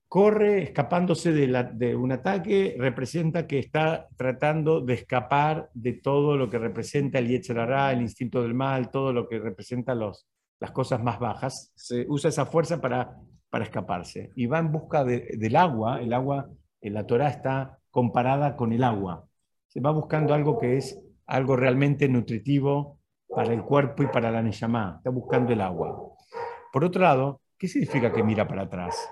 [0.07, 6.49] corre escapándose de, de, un ataque, representa que está tratando de escapar de todo lo
[6.49, 10.27] que representa el Yetzerará, el instinto del mal, todo lo que representa los,
[10.59, 13.17] las cosas más bajas, se usa esa fuerza para,
[13.49, 15.99] para escaparse y va en busca del agua.
[15.99, 16.47] El agua
[16.81, 19.27] la Torah está comparada con el agua.
[19.67, 23.00] Se va buscando algo que es algo realmente nutritivo
[23.33, 24.95] para el cuerpo y para la Neyamá.
[24.97, 26.15] Está buscando el agua.
[26.71, 29.09] Por otro lado, ¿qué significa que mira para atrás?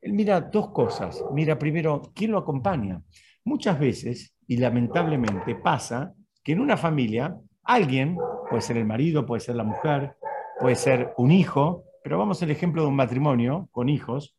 [0.00, 1.24] Él mira dos cosas.
[1.32, 3.00] Mira primero, ¿quién lo acompaña?
[3.44, 9.40] Muchas veces, y lamentablemente pasa, que en una familia alguien, puede ser el marido, puede
[9.40, 10.16] ser la mujer,
[10.60, 14.36] puede ser un hijo, pero vamos al ejemplo de un matrimonio con hijos,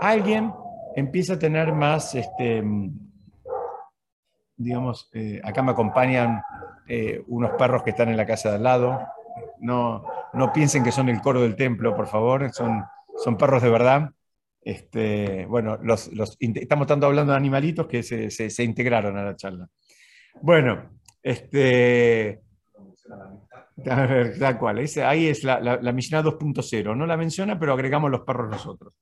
[0.00, 0.52] alguien
[0.94, 2.62] empieza a tener más, este,
[4.56, 6.40] digamos, eh, acá me acompañan
[6.88, 9.00] eh, unos perros que están en la casa de al lado,
[9.60, 12.84] no, no piensen que son el coro del templo, por favor, son,
[13.22, 14.10] son perros de verdad.
[14.60, 19.68] Este, bueno, los, estamos tanto hablando de animalitos que se, se, integraron a la charla.
[20.42, 22.40] Bueno, este,
[23.84, 28.22] tal cual, ahí es la, la, la Mishnah 2.0, no la menciona, pero agregamos los
[28.22, 28.94] perros nosotros.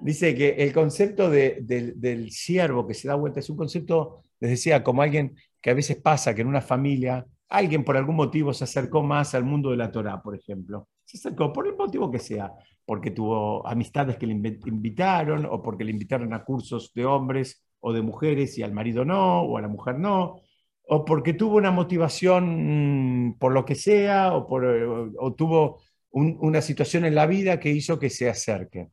[0.00, 4.82] Dice que el concepto del siervo que se da vuelta es un concepto, les decía,
[4.82, 8.64] como alguien que a veces pasa que en una familia alguien por algún motivo se
[8.64, 10.88] acercó más al mundo de la Torah, por ejemplo.
[11.04, 12.52] Se acercó por el motivo que sea,
[12.84, 17.92] porque tuvo amistades que le invitaron o porque le invitaron a cursos de hombres o
[17.92, 20.40] de mujeres y al marido no, o a la mujer no,
[20.84, 26.60] o porque tuvo una motivación mm, por lo que sea, o, por, o, tuvo una
[26.60, 28.90] situación en la vida que hizo que se acerque.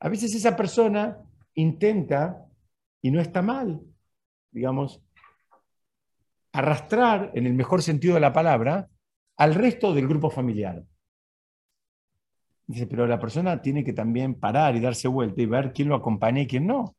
[0.00, 1.18] A veces esa persona
[1.54, 2.44] intenta,
[3.00, 3.80] y no está mal,
[4.50, 5.02] digamos,
[6.58, 8.88] arrastrar, en el mejor sentido de la palabra,
[9.36, 10.82] al resto del grupo familiar.
[12.66, 15.94] Dice, pero la persona tiene que también parar y darse vuelta y ver quién lo
[15.94, 16.96] acompaña y quién no.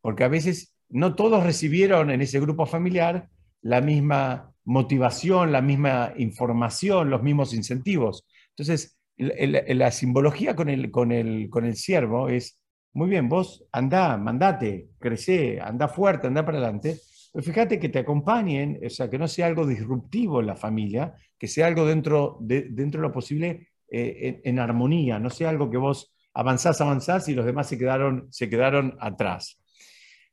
[0.00, 3.28] Porque a veces no todos recibieron en ese grupo familiar
[3.62, 8.26] la misma motivación, la misma información, los mismos incentivos.
[8.50, 12.60] Entonces, la, simbología con el, con, el, con el siervo es,
[12.92, 16.98] muy bien, vos andá, mandate, crecé, andá fuerte, andá para adelante,
[17.42, 21.48] fíjate que te acompañen, o sea, que no sea algo disruptivo en la familia, que
[21.48, 25.76] sea algo dentro de, dentro de lo posible eh, en, armonía, no sea algo que
[25.76, 29.60] vos avanzás, avanzás y los demás se quedaron, se quedaron atrás.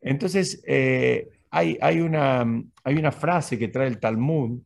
[0.01, 2.45] Entonces, eh, hay, hay, una,
[2.83, 4.61] hay una frase que trae el Talmud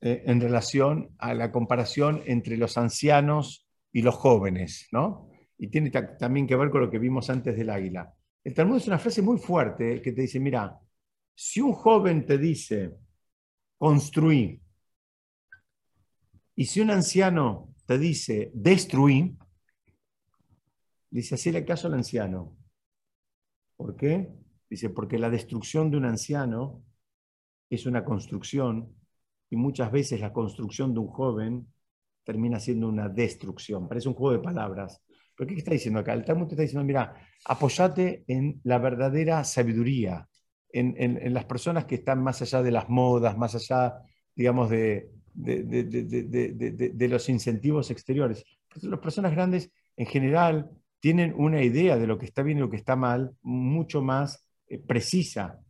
[0.00, 5.30] eh, en relación a la comparación entre los ancianos y los jóvenes, ¿no?
[5.58, 8.12] Y tiene también que ver con lo que vimos antes del águila.
[8.46, 10.80] El Talmud es una frase muy fuerte que te dice, mira,
[11.34, 12.96] si un joven te dice,
[13.76, 14.62] construí,
[16.54, 19.36] y si un anciano te dice, destruí,
[21.10, 22.56] dice, el caso al anciano.
[23.74, 24.32] ¿Por qué?
[24.70, 26.84] Dice, porque la destrucción de un anciano
[27.68, 28.94] es una construcción
[29.50, 31.66] y muchas veces la construcción de un joven
[32.22, 33.88] termina siendo una destrucción.
[33.88, 35.02] Parece un juego de palabras.
[35.36, 36.14] ¿Pero qué está diciendo acá?
[36.14, 40.28] El Talmud te está diciendo, mira, apoyate en la verdadera sabiduría,
[40.72, 43.98] en, las personas que están más allá de las modas, más allá,
[44.34, 48.44] digamos, de, de, los incentivos exteriores.
[48.82, 50.70] Las personas grandes, en general,
[51.00, 54.48] tienen una idea de lo que está bien y lo que está mal mucho más
[54.68, 55.60] eh, precisa.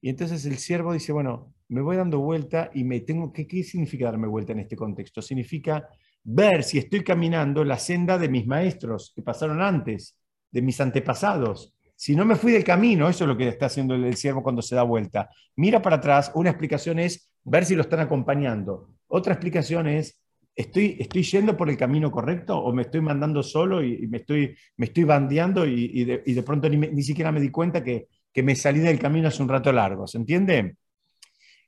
[0.00, 3.62] Y entonces el siervo dice, bueno, me voy dando vuelta y me tengo que, ¿qué
[3.62, 5.22] significa darme vuelta en este contexto?
[5.22, 5.88] Significa
[6.22, 10.16] ver si estoy caminando la senda de mis maestros que pasaron antes,
[10.50, 11.74] de mis antepasados.
[11.96, 14.62] Si no me fui del camino, eso es lo que está haciendo el siervo cuando
[14.62, 15.28] se da vuelta.
[15.56, 18.90] Mira para atrás, una explicación es ver si lo están acompañando.
[19.08, 20.20] Otra explicación es,
[20.54, 24.56] ¿estoy, estoy yendo por el camino correcto o me estoy mandando solo y, me, estoy,
[24.76, 28.54] me estoy bandeando y, de, pronto ni, ni, siquiera me di cuenta que, que me
[28.54, 30.06] salí del camino hace un rato largo?
[30.06, 30.76] ¿Se entiende?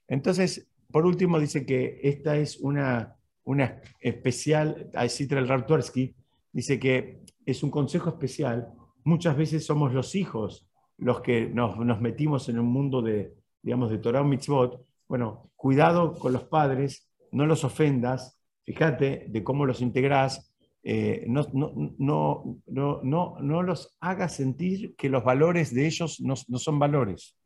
[0.09, 6.15] Entonces, por último, dice que esta es una, una especial, Citra el Raptorsky,
[6.53, 8.73] dice que es un consejo especial.
[9.05, 10.67] Muchas veces somos los hijos
[10.99, 14.85] los que nos, metimos en un mundo de, digamos, de Torah Mitzvot.
[15.09, 21.47] Bueno, cuidado con los padres, no los ofendas, fíjate de cómo los integrás, eh, no,
[21.53, 27.37] no, no, no, los hagas sentir que los valores de ellos no, son valores.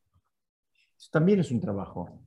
[0.98, 2.20] Eso también es un trabajo.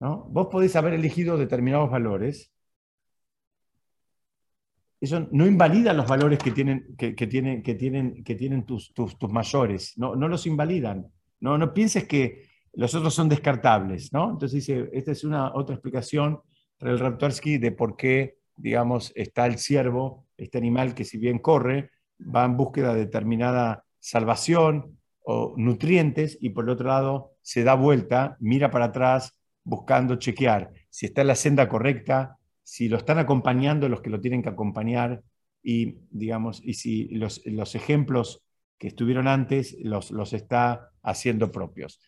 [0.00, 2.52] Vos podés haber elegido determinados valores.
[5.02, 9.16] Eso no invalida los valores que tienen, que, tienen, que tienen, que tienen tus, tus,
[9.32, 11.08] mayores, no, no, los invalidan.
[11.40, 12.44] No, no pienses que
[12.74, 14.12] los otros son descartables.
[14.12, 14.30] ¿no?
[14.30, 16.38] Entonces dice, esta es una otra explicación
[16.78, 21.40] para el Raptorsky de por qué, digamos, está el ciervo, este animal que si bien
[21.40, 21.90] corre,
[22.20, 27.74] va en búsqueda de determinada salvación o nutrientes y por el otro lado se da
[27.74, 32.38] vuelta, mira para atrás buscando chequear si está en la senda correcta,
[32.72, 35.22] si lo están acompañando los que lo tienen que acompañar
[35.62, 38.46] y, digamos, y si los, ejemplos
[38.78, 42.00] que estuvieron antes los, los está haciendo propios.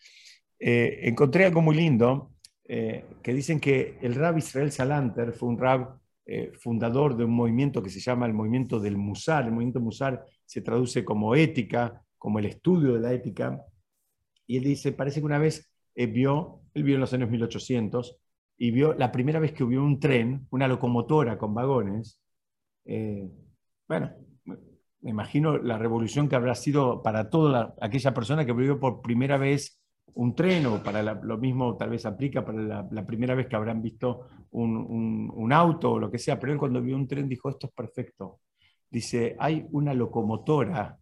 [0.59, 2.33] Eh, encontré algo muy lindo,
[2.65, 7.33] eh, que dicen que el rab Israel Salanter fue un rab eh, fundador de un
[7.33, 9.45] movimiento que se llama el movimiento del Musar.
[9.45, 13.61] El movimiento Musar se traduce como ética, como el estudio de la ética.
[14.47, 18.17] Y él dice, parece que una vez vio, él vio en los años 1800,
[18.65, 22.19] y vio la primera vez que vio un tren, una locomotora con vagones.
[23.87, 24.11] bueno,
[25.03, 29.37] me imagino la revolución que habrá sido para toda aquella persona que vio por primera
[29.37, 29.79] vez
[30.15, 33.83] un tren, o para lo mismo tal vez aplica para la, primera vez que habrán
[33.83, 37.67] visto un, auto o lo que sea, pero él cuando vio un tren dijo, esto
[37.67, 38.41] es perfecto.
[38.89, 40.97] Dice, hay una locomotora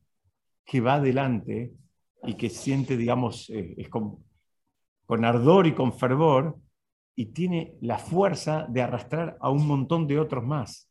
[0.64, 1.74] que va adelante
[2.24, 4.16] y que siente, digamos, eh, es con,
[5.06, 6.56] con ardor y con fervor,
[7.22, 10.90] y tiene la fuerza de arrastrar a un montón de otros más.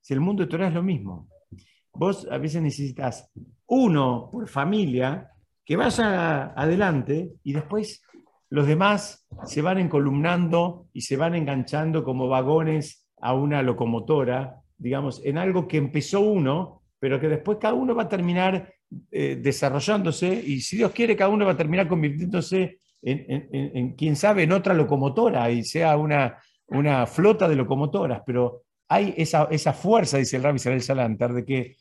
[0.00, 1.28] Si el mundo de Torah es lo mismo,
[1.92, 3.30] vos a veces necesitas
[3.66, 5.30] uno por familia
[5.64, 8.02] que vaya adelante y después
[8.50, 15.24] los demás se van encolumnando y se van enganchando como vagones a una locomotora, digamos,
[15.24, 18.74] en algo que empezó uno, pero que después cada uno va a terminar
[19.12, 24.44] eh, desarrollándose y si Dios quiere, cada uno va a terminar convirtiéndose en, quién sabe,
[24.44, 26.38] en otra locomotora y sea una,
[26.68, 31.44] una flota de locomotoras, pero hay esa, esa fuerza, dice el Rabbi Isabel Salantar, de
[31.44, 31.76] que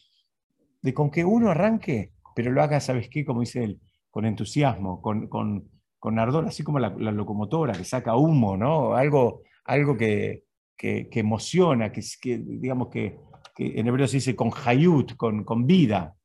[0.82, 3.26] de con que uno arranque pero lo haga, ¿sabes qué?
[3.26, 8.58] Como dice él, con entusiasmo, con, con, ardor, así como la, locomotora que saca humo,
[8.58, 8.96] ¿no?
[8.96, 10.44] Algo, algo que,
[10.78, 13.20] que, emociona, que, que digamos que,
[13.58, 16.16] en hebreo se dice con hayut, con, con vida.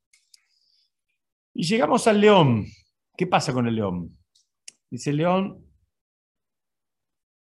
[1.52, 2.64] Y llegamos al león.
[3.16, 4.15] ¿Qué pasa con el león?
[4.90, 5.64] Dice león,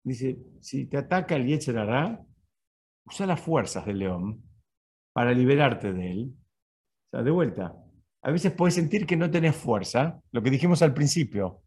[0.04, 2.24] dice, si te ataca el Yetzerará,
[3.06, 4.42] usa las fuerzas del león
[5.12, 6.34] para liberarte de él.
[6.34, 7.74] O sea, de vuelta,
[8.22, 11.62] a veces puedes sentir que no tenés fuerza, lo que dijimos al principio.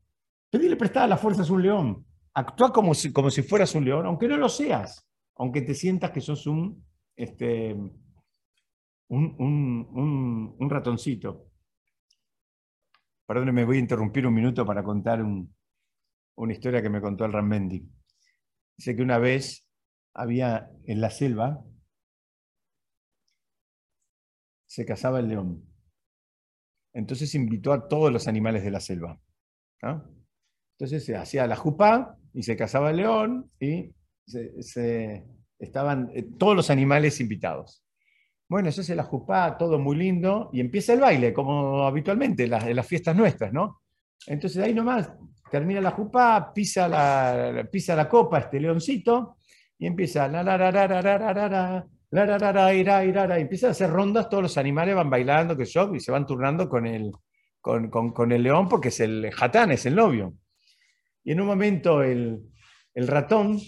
[0.49, 2.05] Pedile prestada la fuerza a un león.
[2.33, 6.11] Actúa como si, como si fueras un león, aunque no lo seas, aunque te sientas
[6.11, 6.83] que sos un,
[7.15, 7.75] este,
[9.09, 11.47] un, un, ratoncito.
[13.25, 15.21] Perdóneme, voy a interrumpir un minuto para contar
[16.37, 17.87] una historia que me contó el Rambendi.
[18.77, 19.67] Dice que una vez
[20.13, 21.63] había en la selva,
[24.67, 25.65] se cazaba el león.
[26.93, 29.19] Entonces invitó a todos los animales de la selva.
[30.77, 33.93] Entonces se hacía la jupá y se cazaba el león y
[35.59, 37.83] estaban eh, todos los animales invitados.
[38.49, 42.75] Bueno, se hace la jupá, todo muy lindo, y empieza el baile, como habitualmente en
[42.75, 43.81] las, fiestas nuestras, ¿no?
[44.25, 45.11] Entonces ahí nomás
[45.49, 49.37] termina la jupá, pisa la, pisa la copa este leoncito,
[49.77, 51.07] y empieza la la la la la la
[52.25, 55.99] la la y empiezan a hacer rondas, todos los animales van bailando, que yo, y
[55.99, 57.11] se van turnando con el,
[57.61, 60.33] con, el león porque es el jatán, es el novio.
[61.23, 62.49] Y en un momento el,
[62.95, 63.59] ratón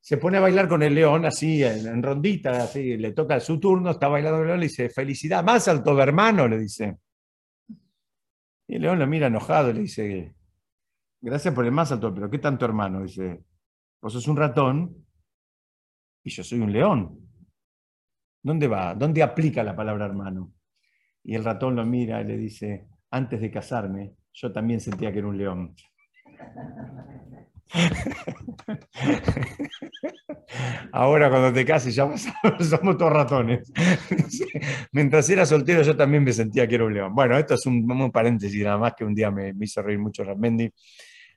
[0.00, 3.92] se pone a bailar con el león, así, en, rondita, así, le toca su turno,
[3.92, 6.96] está bailando el león, le dice, felicidad, más alto hermano, le dice.
[8.66, 10.34] Y el león lo mira enojado, le dice,
[11.24, 13.02] gracias por el más alto, pero ¿qué tanto hermano?
[13.02, 13.42] Dice,
[14.00, 15.04] vos sos un ratón
[16.22, 17.18] y yo soy un león.
[18.42, 18.94] ¿Dónde va?
[18.94, 20.52] ¿Dónde aplica la palabra hermano?
[21.22, 25.20] Y el ratón lo mira y le dice, antes de casarme, yo también sentía que
[25.20, 25.74] era un león.
[30.92, 32.08] Ahora cuando te cases ya
[32.60, 33.72] somos todos ratones.
[34.92, 37.14] Mientras era soltero yo también me sentía que era un león.
[37.14, 40.70] Bueno, esto es un, paréntesis nada más que un día me, hizo reír mucho Ramendi.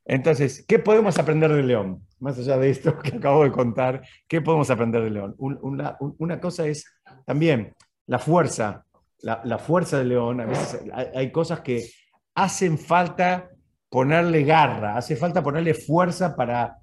[0.10, 2.02] Entonces, ¿qué podemos aprender del león?
[2.20, 5.36] Más allá de esto que acabo de contar, ¿qué podemos aprender del león?
[5.38, 6.86] una, cosa es
[7.26, 8.86] también la fuerza,
[9.20, 10.40] la, fuerza del león.
[10.40, 10.82] A veces
[11.14, 11.90] hay, cosas que
[12.36, 13.50] hacen falta
[13.90, 16.78] ponerle garra, hace falta ponerle fuerza para,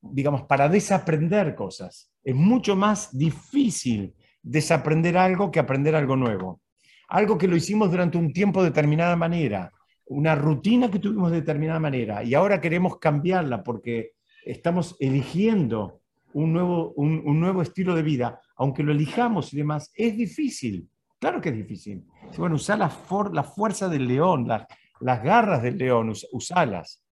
[0.00, 2.10] digamos, para desaprender cosas.
[2.24, 6.62] Es mucho más difícil desaprender algo que aprender algo nuevo.
[7.08, 9.70] Algo que lo hicimos durante un tiempo de determinada manera
[10.06, 14.12] una rutina que tuvimos de determinada manera y ahora queremos cambiarla porque
[14.44, 16.00] estamos eligiendo
[16.34, 20.88] un nuevo, un, nuevo estilo de vida, aunque lo elijamos y demás, es difícil.
[21.18, 22.04] Claro que es difícil.
[22.36, 22.90] Bueno, usar la,
[23.32, 24.66] la fuerza del león, las,
[25.00, 27.04] las garras del león, us, usalas.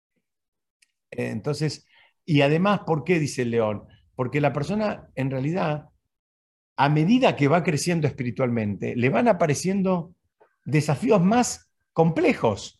[1.10, 1.86] Entonces,
[2.24, 3.84] y además, ¿por qué dice el león?
[4.14, 5.90] Porque la persona, en realidad,
[6.76, 10.14] a medida que va creciendo espiritualmente, le van apareciendo
[10.64, 12.79] desafíos más complejos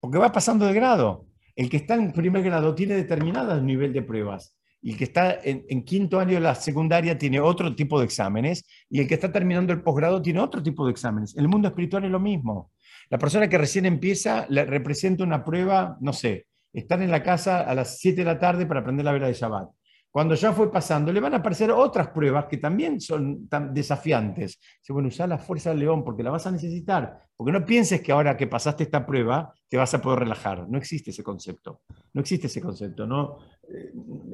[0.00, 1.26] porque va pasando de grado.
[1.56, 4.54] El que está en primer grado tiene determinado nivel de pruebas.
[4.80, 8.64] y el que está en, quinto año de la secundaria tiene otro tipo de exámenes,
[8.88, 11.36] y el que está terminando el posgrado tiene otro tipo de exámenes.
[11.36, 12.70] En el mundo espiritual es lo mismo.
[13.10, 17.62] La persona que recién empieza le representa una prueba, no sé, estar en la casa
[17.62, 19.68] a las 7 de la tarde para aprender la vela de Shabbat.
[20.10, 24.58] Cuando ya fue pasando, le van a aparecer otras pruebas que también son tan desafiantes.
[24.80, 27.20] Dice, bueno, usa la fuerza del león porque la vas a necesitar.
[27.36, 30.68] Porque no pienses que ahora que pasaste esta prueba te vas a poder relajar.
[30.68, 31.82] No existe ese concepto.
[32.14, 33.06] No existe ese concepto.
[33.06, 33.38] No,
[33.68, 33.92] eh,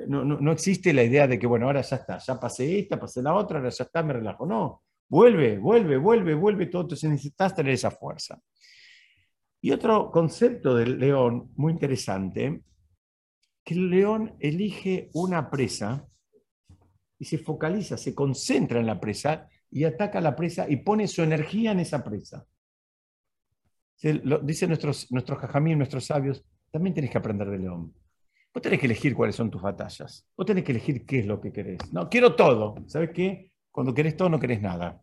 [0.09, 2.99] no, no, no existe la idea de que, bueno, ahora ya está, ya pasé esta,
[2.99, 4.47] pasé la otra, ahora ya está, me relajo.
[4.47, 6.83] No, vuelve, vuelve, vuelve, vuelve todo.
[6.83, 8.39] Entonces necesitas tener esa fuerza.
[9.61, 12.63] Y otro concepto del león muy interesante
[13.65, 16.07] que el león elige una presa
[17.19, 21.09] y se focaliza, se concentra en la presa y ataca a la presa y pone
[21.09, 22.47] su energía en esa presa.
[24.43, 27.95] Dicen nuestros, nuestros jajamín, nuestros sabios, también tenés que aprender de león.
[28.53, 30.29] Vos tenés que elegir cuáles son tus batallas.
[30.37, 31.93] Vos tenés que elegir qué es lo que querés.
[31.93, 32.77] No, quiero todo.
[32.87, 33.51] ¿Sabes qué?
[33.71, 35.03] Cuando querés todo no querés nada.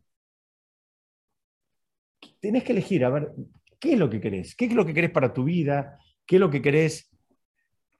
[2.40, 3.34] Tenés que elegir, a ver,
[3.80, 4.56] ¿qué es lo que querés?
[4.56, 6.00] ¿Qué es lo que querés para tu vida?
[6.26, 7.11] ¿Qué es lo que querés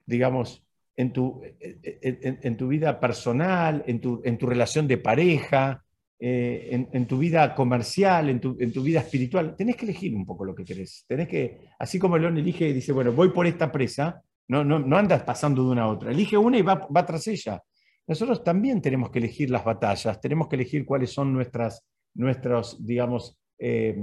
[0.06, 0.64] digamos,
[0.96, 5.84] en tu, en, tu vida personal, en tu, en tu, relación de pareja,
[6.18, 9.56] eh, en, tu vida comercial, en tu, vida espiritual.
[9.56, 11.04] Tenés que elegir un poco lo que querés.
[11.08, 14.78] Tenés que, así como león elige y dice, bueno, voy por esta presa, no, no,
[14.78, 16.10] no andas pasando de una a otra.
[16.10, 17.62] Elige una y va, va tras ella.
[18.06, 21.84] Nosotros también tenemos que elegir las batallas, tenemos que elegir cuáles son nuestras,
[22.14, 23.96] nuestros, digamos, eh,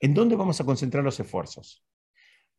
[0.00, 1.84] en dónde vamos a concentrar los esfuerzos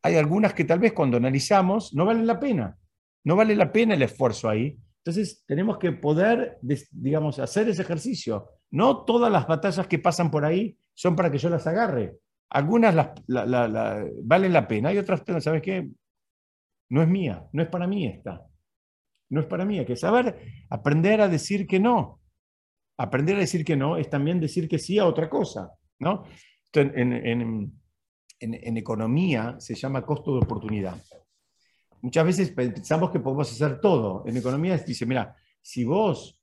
[0.04, 2.78] hay algunas que tal vez cuando analizamos no valen la pena.
[3.24, 4.78] No vale la pena el esfuerzo ahí.
[4.97, 6.60] Entonces tenemos que poder,
[6.91, 8.49] digamos, hacer ese ejercicio.
[8.70, 12.18] No todas las batallas que pasan por ahí son para que yo las agarre.
[12.49, 12.95] Algunas
[13.28, 15.89] valen la pena y otras, ¿sabes qué?
[16.89, 18.45] No es mía, no es para mí esta.
[19.30, 20.38] No es para mí, hay que saber
[20.70, 22.22] aprender a decir que no.
[22.97, 26.26] Aprender a decir que no es también decir que sí a otra cosa, ¿no?
[26.74, 27.82] en, en,
[28.39, 31.01] economía se llama costo de oportunidad.
[32.01, 34.23] Muchas veces pensamos que podemos hacer todo.
[34.27, 36.38] En economía dice, mira, si vos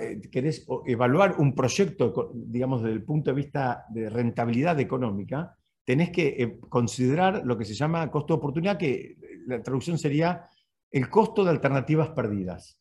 [0.00, 6.10] eh, querés evaluar un proyecto, digamos, desde el punto de vista de rentabilidad económica, tenés
[6.10, 9.16] que eh, considerar lo que se llama costo de oportunidad, que
[9.46, 10.48] la traducción sería
[10.90, 12.80] el costo de alternativas perdidas.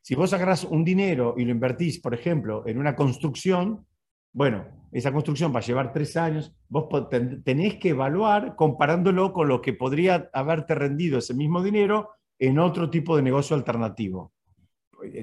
[0.00, 3.86] Si vos agarrás un dinero y lo invertís, por ejemplo, en una construcción,
[4.34, 7.08] bueno, esa construcción va a llevar tres años, vos
[7.44, 12.90] tenés que evaluar comparándolo con lo que podría haberte rendido ese mismo dinero en otro
[12.90, 14.32] tipo de negocio alternativo.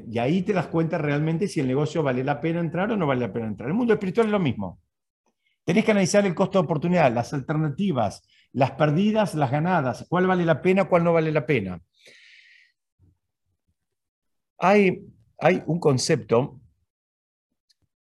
[0.10, 3.06] Y ahí te das cuenta realmente si el negocio vale la pena entrar o no
[3.06, 3.70] vale la pena entrar.
[3.70, 4.80] El mundo espiritual es lo mismo.
[5.66, 10.46] Tenés que analizar el costo de oportunidad, las alternativas, las perdidas, las ganadas, cuál vale
[10.46, 11.82] la pena, cuál no vale la pena.
[14.58, 15.06] Hay,
[15.38, 16.61] hay un concepto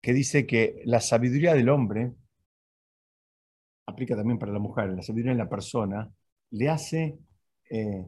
[0.01, 2.11] que dice que la sabiduría del hombre,
[3.85, 6.09] aplica también para la mujer, la sabiduría de la persona,
[6.51, 7.19] le hace
[7.69, 8.05] eh,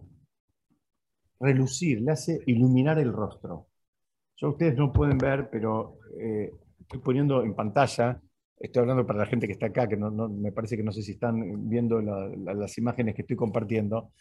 [1.40, 3.68] relucir, le hace iluminar el rostro.
[4.38, 8.20] Yo ustedes no pueden ver, pero eh, estoy poniendo en pantalla,
[8.58, 11.04] estoy hablando para la gente que está acá, que no, me parece que no sé
[11.04, 14.12] si están viendo las imágenes que estoy compartiendo,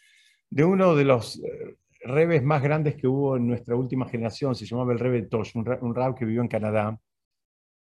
[0.51, 4.93] de uno de los eh, más grandes que hubo en nuestra última generación, se llamaba
[4.93, 7.01] el Rebe Tosh, un, un rab que vivió en Canadá,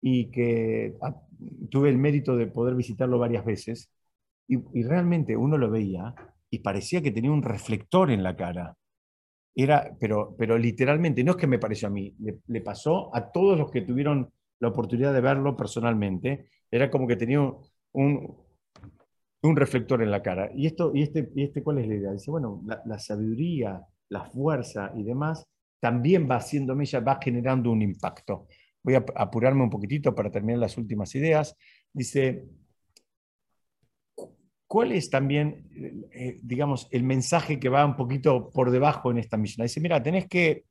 [0.02, 0.95] y que
[1.70, 3.91] tuve el mérito de poder visitarlo varias veces,
[4.47, 6.16] y, realmente uno lo veía
[6.50, 8.76] y parecía que tenía un reflector en la cara.
[9.56, 12.16] Era, pero, pero literalmente, no es que me pareció a mí,
[12.47, 17.16] le, pasó a todos los que tuvieron la oportunidad de verlo personalmente, era como que
[17.16, 17.41] tenía
[17.91, 18.38] un,
[19.41, 20.52] un reflector en la cara.
[20.56, 22.12] ¿Y, esto, y, este, y este cuál es la idea?
[22.12, 25.45] Dice, bueno, la, sabiduría, la fuerza y demás
[25.80, 28.47] también va haciéndome, ya va generando un impacto
[28.84, 31.56] voy a apurarme un poquitito para terminar las últimas ideas.
[31.94, 32.46] Dice,
[34.68, 35.68] ¿cuál es también,
[36.12, 39.66] eh, digamos, el mensaje que va un poquito por debajo en esta misión?
[39.66, 40.66] Dice, mira, tenés que,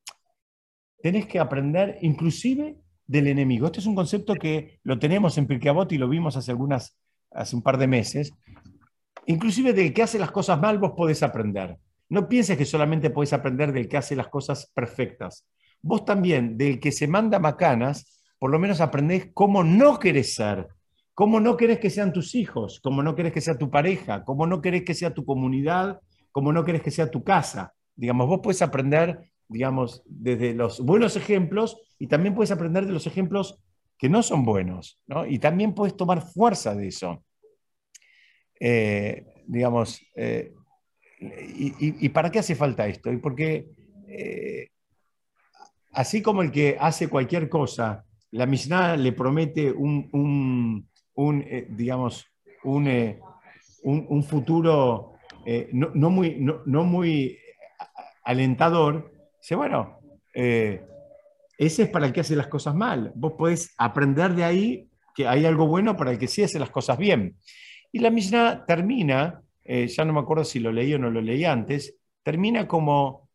[1.03, 3.67] tenés que aprender inclusive del enemigo.
[3.67, 6.97] Este es un concepto que lo tenemos en Pirkeabot y lo vimos hace, algunas,
[7.31, 8.33] hace un par de meses.
[9.27, 11.77] Inclusive del que hace las cosas mal vos podés aprender.
[12.11, 15.47] No pienses que solamente podés aprender del que hace las cosas perfectas
[15.83, 20.69] vos también, del que se manda macanas, por lo menos aprendés cómo no querés ser,
[21.15, 24.47] cómo no querés que sean tus hijos, cómo no querés que sea tu pareja, cómo
[24.47, 26.01] no querés que sea tu comunidad,
[26.31, 27.75] cómo no querés que sea tu casa.
[27.97, 33.07] Digamos, vos puedes aprender, digamos, desde los buenos ejemplos y también puedes aprender de los
[33.07, 33.59] ejemplos
[33.99, 35.27] que no son buenos, ¿no?
[35.27, 37.25] Y también puedes tomar fuerza de eso.
[38.61, 40.53] Eh, digamos, eh,
[41.21, 43.11] y, para qué hace falta esto?
[43.11, 43.67] Y porque
[44.07, 44.69] eh,
[45.99, 52.25] así como el que hace cualquier cosa, la Mishnah le promete un, eh, digamos,
[52.63, 53.19] un, eh,
[53.83, 57.37] un, futuro eh, no, muy, no, muy
[58.23, 59.99] alentador, dice, bueno,
[60.33, 60.83] ese
[61.59, 63.11] es para el que hace las cosas mal.
[63.17, 66.71] Vos podés aprender de ahí que hay algo bueno para el que sí hace las
[66.71, 67.39] cosas bien.
[67.91, 71.45] Y la Mishnah termina, ya no me acuerdo si lo leí o no lo leí
[71.45, 73.28] antes, termina como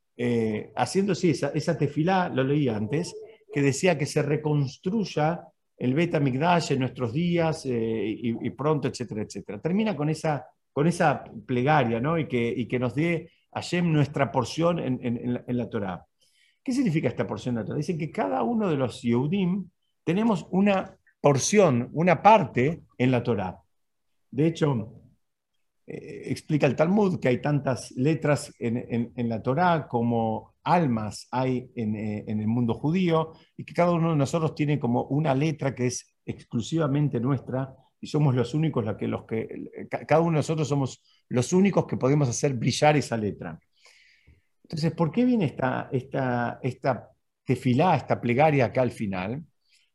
[0.75, 3.15] haciendo, sí, esa, esa tefilá, lo leí antes,
[3.51, 5.47] que decía que se reconstruya
[5.77, 9.59] el Beta en nuestros días eh, y, pronto, etcétera, etcétera.
[9.59, 12.17] Termina con esa, con esa plegaria, ¿no?
[12.17, 16.05] Y que, y que nos dé Hashem nuestra porción en, en, la, Torah.
[16.63, 17.77] ¿Qué significa esta porción de la Torah?
[17.77, 19.69] Dicen que cada uno de los Yehudim
[20.03, 23.59] tenemos una porción, una parte en la Torah.
[24.31, 25.02] De hecho,
[25.85, 31.69] eh, explica el Talmud que hay tantas letras en, en la Torah como almas hay
[31.75, 35.75] eh, en, el mundo judío y que cada uno de nosotros tiene como una letra
[35.75, 39.67] que es exclusivamente nuestra y somos los únicos, la que, los que,
[40.07, 43.57] cada uno de nosotros somos los únicos que podemos hacer brillar esa letra.
[44.63, 47.09] Entonces, ¿por qué viene esta, esta, esta
[47.45, 49.45] tefilá, esta plegaria acá al final?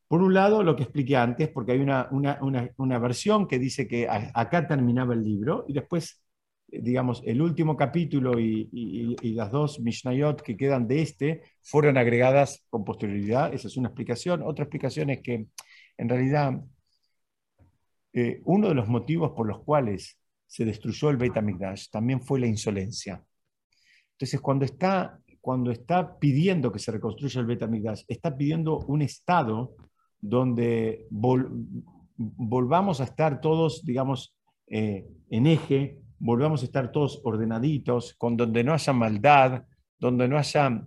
[0.09, 3.59] Por un lado, lo que expliqué antes, porque hay una, una, una, una versión que
[3.59, 6.22] dice que acá terminaba el libro y después
[6.70, 12.84] digamos, el último capítulo y, las dos Mishnayot que quedan de este fueron agregadas con
[12.84, 13.54] posterioridad.
[13.54, 14.42] Esa es una explicación.
[14.42, 15.46] Otra explicación es que,
[15.96, 16.61] en realidad,
[18.12, 22.40] eh, uno de los motivos por los cuales se destruyó el Beit HaMikdash también fue
[22.40, 23.22] la insolencia.
[24.12, 29.02] Entonces, cuando está, cuando está pidiendo que se reconstruya el Beit HaMikdash, está pidiendo un
[29.02, 29.76] estado
[30.20, 34.34] donde volvamos a estar todos, digamos,
[34.66, 39.64] eh, en eje, volvamos a estar todos ordenaditos, con donde no haya maldad,
[39.98, 40.86] donde no haya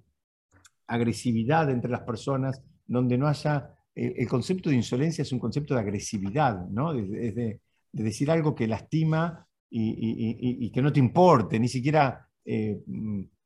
[0.88, 3.73] agresividad entre las personas, donde no haya...
[3.95, 6.93] Eh, el concepto de insolencia es un concepto de agresividad, ¿no?
[6.93, 7.59] de, de,
[7.91, 12.82] decir algo que lastima y, que no te importe, ni siquiera eh,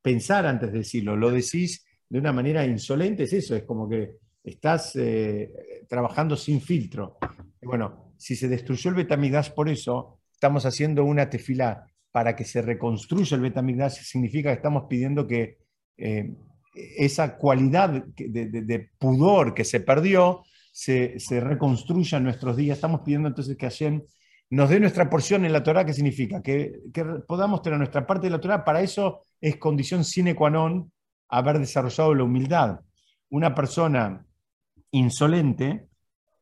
[0.02, 4.18] pensar antes de decirlo, lo decís de una manera insolente, es eso, es como que
[4.46, 5.52] estás eh,
[5.90, 7.18] trabajando sin filtro.
[7.62, 12.62] bueno, si se destruyó el betamigas por eso, estamos haciendo una tefila para que se
[12.62, 15.58] reconstruya el Betamigdash, significa que estamos pidiendo que
[15.98, 16.34] eh,
[16.74, 22.78] esa cualidad de, pudor que se perdió se, reconstruya en nuestros días.
[22.78, 24.02] Estamos pidiendo entonces que Hashem
[24.50, 26.42] nos dé nuestra porción en la Torah, ¿qué significa?
[26.42, 26.74] Que,
[27.28, 30.92] podamos tener nuestra parte de la Torah, para eso es condición sine qua non
[31.30, 32.80] haber desarrollado la humildad.
[33.30, 34.25] Una persona
[34.96, 35.90] insolente,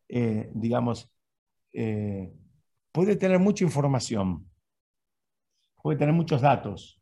[0.08, 1.12] eh, digamos,
[1.74, 2.32] eh,
[2.92, 4.48] puede tener mucha información,
[5.82, 7.02] puede tener muchos datos,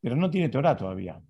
[0.00, 1.20] pero no tiene Torah todavía.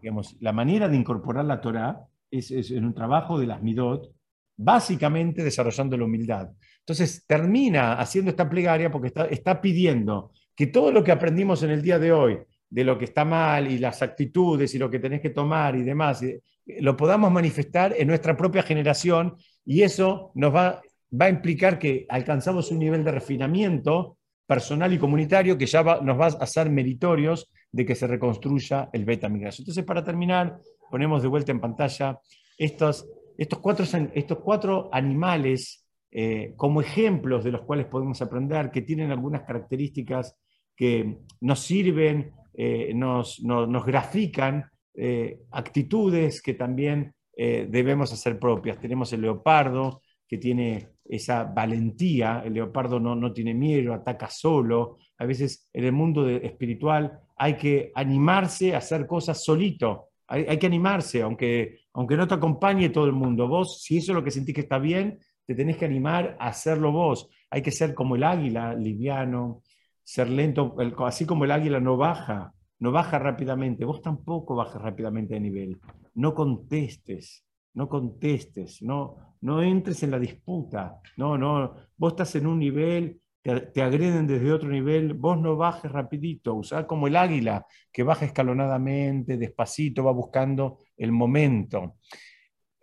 [0.00, 4.12] Digamos, la manera de incorporar la Torah es, en un trabajo de las Midot,
[4.56, 6.50] básicamente desarrollando la humildad.
[6.80, 11.82] Entonces termina haciendo esta plegaria porque está pidiendo que todo lo que aprendimos en el
[11.82, 12.38] día de hoy,
[12.74, 15.82] de lo que está mal y las actitudes y lo que tenés que tomar y
[15.82, 16.42] demás, eh,
[16.80, 20.82] lo podamos manifestar en nuestra propia generación y eso nos va
[21.20, 26.20] va a implicar que alcanzamos un nivel de refinamiento personal y comunitario que ya nos
[26.20, 29.62] va a hacer meritorios de que se reconstruya el beta migración.
[29.62, 30.58] Entonces, para terminar,
[30.90, 32.18] ponemos de vuelta en pantalla
[32.58, 33.08] estos,
[33.38, 39.10] estos, cuatro, estos cuatro animales eh, como ejemplos de los cuales podemos aprender, que tienen
[39.10, 40.36] algunas características
[40.76, 48.78] que nos sirven, eh, nos, nos, grafican eh, actitudes que también debemos hacer propias.
[48.78, 54.98] Tenemos el leopardo, que tiene esa valentía, el leopardo no, no tiene miedo, ataca solo.
[55.18, 60.66] A veces en el mundo espiritual hay que animarse a hacer cosas solito, hay, que
[60.66, 63.46] animarse, aunque, aunque no te acompañe todo el mundo.
[63.46, 66.48] Vos, si eso es lo que sentís que está bien, te tenés que animar a
[66.48, 67.28] hacerlo vos.
[67.50, 69.62] Hay que ser como el águila, liviano,
[70.04, 75.34] ser lento, así como el águila no baja, no baja rápidamente, vos tampoco bajas rápidamente
[75.34, 75.80] de nivel.
[76.14, 82.46] No contestes, no contestes, no, no entres en la disputa, no, no, vos estás en
[82.46, 87.66] un nivel, te, agreden desde otro nivel, vos no bajes rapidito, usá como el águila
[87.92, 91.96] que baja escalonadamente, despacito, va buscando el momento.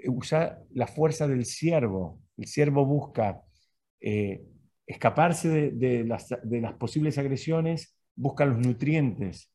[0.07, 3.41] Usa la fuerza del siervo, el siervo busca
[3.99, 4.43] eh,
[4.91, 6.27] escaparse de, las,
[6.77, 9.51] posibles agresiones, busca los nutrientes,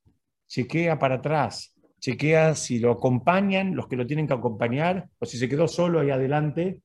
[0.49, 5.39] chequea para atrás, chequea si lo acompañan los que lo tienen que acompañar o si
[5.39, 6.80] se quedó solo ahí adelante,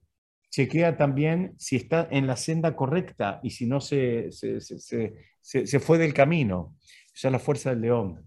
[0.49, 6.13] chequea también si está en la senda correcta y si no se, se, fue del
[6.13, 6.75] camino.
[7.15, 8.25] Esa es la fuerza del león.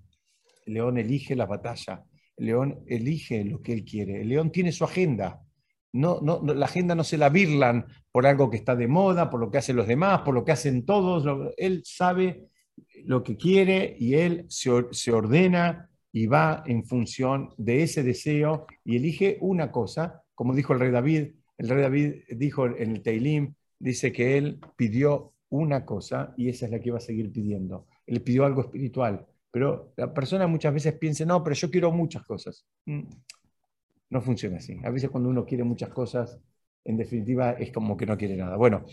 [0.66, 2.02] El león elige la batalla.
[2.36, 4.22] El león elige lo que él quiere.
[4.22, 5.43] El león tiene su agenda.
[5.94, 9.48] No, la agenda no se la virlan por algo que está de moda, por lo
[9.48, 11.24] que hacen los demás, por lo que hacen todos.
[11.56, 12.48] él sabe
[13.04, 18.96] lo que quiere y él se, ordena y va en función de ese deseo y
[18.96, 21.28] elige una cosa, como dijo el rey David.
[21.58, 26.66] El rey David dijo en el Teilim, dice que él pidió una cosa y esa
[26.66, 27.86] es la que va a seguir pidiendo.
[28.04, 32.24] Él pidió algo espiritual, pero la persona muchas veces piensa, no, pero yo quiero muchas
[32.24, 32.66] cosas.
[34.10, 34.78] No funciona así.
[34.84, 36.38] A veces cuando uno quiere muchas cosas,
[36.84, 38.56] en definitiva es como que no quiere nada.
[38.56, 38.84] Bueno,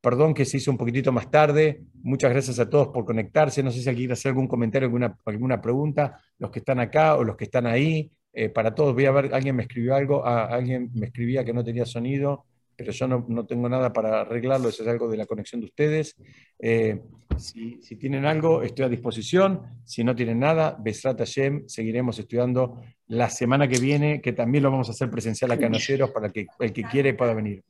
[0.00, 1.82] perdón que se hizo un poquitito más tarde.
[2.02, 3.62] Muchas gracias a todos por conectarse.
[3.62, 7.16] No sé si alguien quiere hacer algún comentario, alguna, alguna pregunta, los que están acá
[7.16, 8.10] o los que están ahí.
[8.32, 11.54] Eh, para todos, voy a ver, alguien me escribió algo, ah, alguien me escribía que
[11.54, 12.44] no tenía sonido
[12.76, 16.16] pero yo no, tengo nada para arreglarlo, eso es algo de la conexión de ustedes.
[16.58, 17.00] Eh,
[17.38, 19.62] si, tienen algo, estoy a disposición.
[19.84, 24.70] Si no tienen nada, Besrat Hashem, seguiremos estudiando la semana que viene, que también lo
[24.70, 27.62] vamos a hacer presencial acá en Aceros para que el que quiere pueda venir.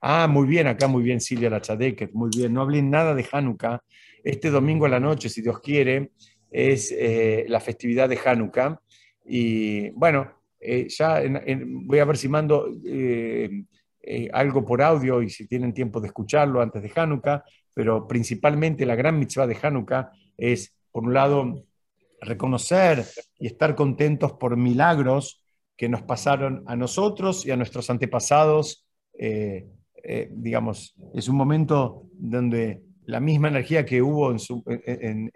[0.00, 2.52] Ah, muy bien, acá muy bien Silvia Lachadeket, muy bien.
[2.52, 3.82] No hablen nada de Hanukkah.
[4.24, 6.12] Este domingo a la noche, si Dios quiere,
[6.50, 8.80] es eh, la festividad de Hanukkah.
[9.26, 11.22] Y bueno, eh, ya
[11.84, 12.66] voy a ver si mando
[14.02, 17.44] eh, algo por audio y si tienen tiempo de escucharlo antes de Hanukkah,
[17.74, 21.64] pero principalmente la gran mitzvah de Hanukkah es, por un lado,
[22.20, 23.04] reconocer
[23.38, 25.42] y estar contentos por milagros
[25.76, 28.86] que nos pasaron a nosotros y a nuestros antepasados.
[29.18, 29.66] Eh,
[30.02, 35.30] eh, digamos, es un momento donde la misma energía que hubo en,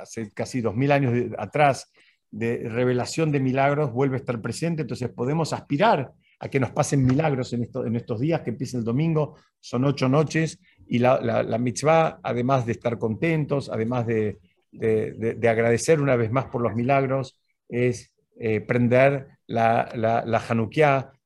[0.00, 1.90] hace casi dos mil años atrás
[2.30, 6.12] de revelación de milagros vuelve a estar presente, entonces podemos aspirar
[6.44, 10.60] a que nos pasen milagros en, estos días, que empieza el domingo, son ocho noches,
[10.86, 14.38] y la, mitzvah, además de estar contentos, además de,
[14.70, 20.42] de, agradecer una vez más por los milagros, es eh, prender la, la,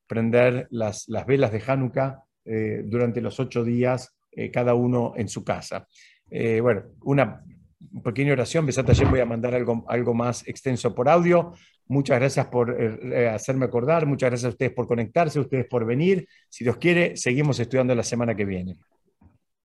[0.06, 5.28] prender las, las, velas de Hanukkah eh, durante los ocho días, eh, cada uno en
[5.28, 5.88] su casa.
[6.30, 7.42] bueno, una
[8.04, 11.54] pequeña oración, Besata, voy a mandar algo, algo más extenso por audio.
[11.88, 15.66] Muchas gracias por eh, eh, hacerme acordar, muchas gracias a ustedes por conectarse, a ustedes
[15.66, 16.28] por venir.
[16.48, 18.76] Si Dios quiere, seguimos estudiando la semana que viene.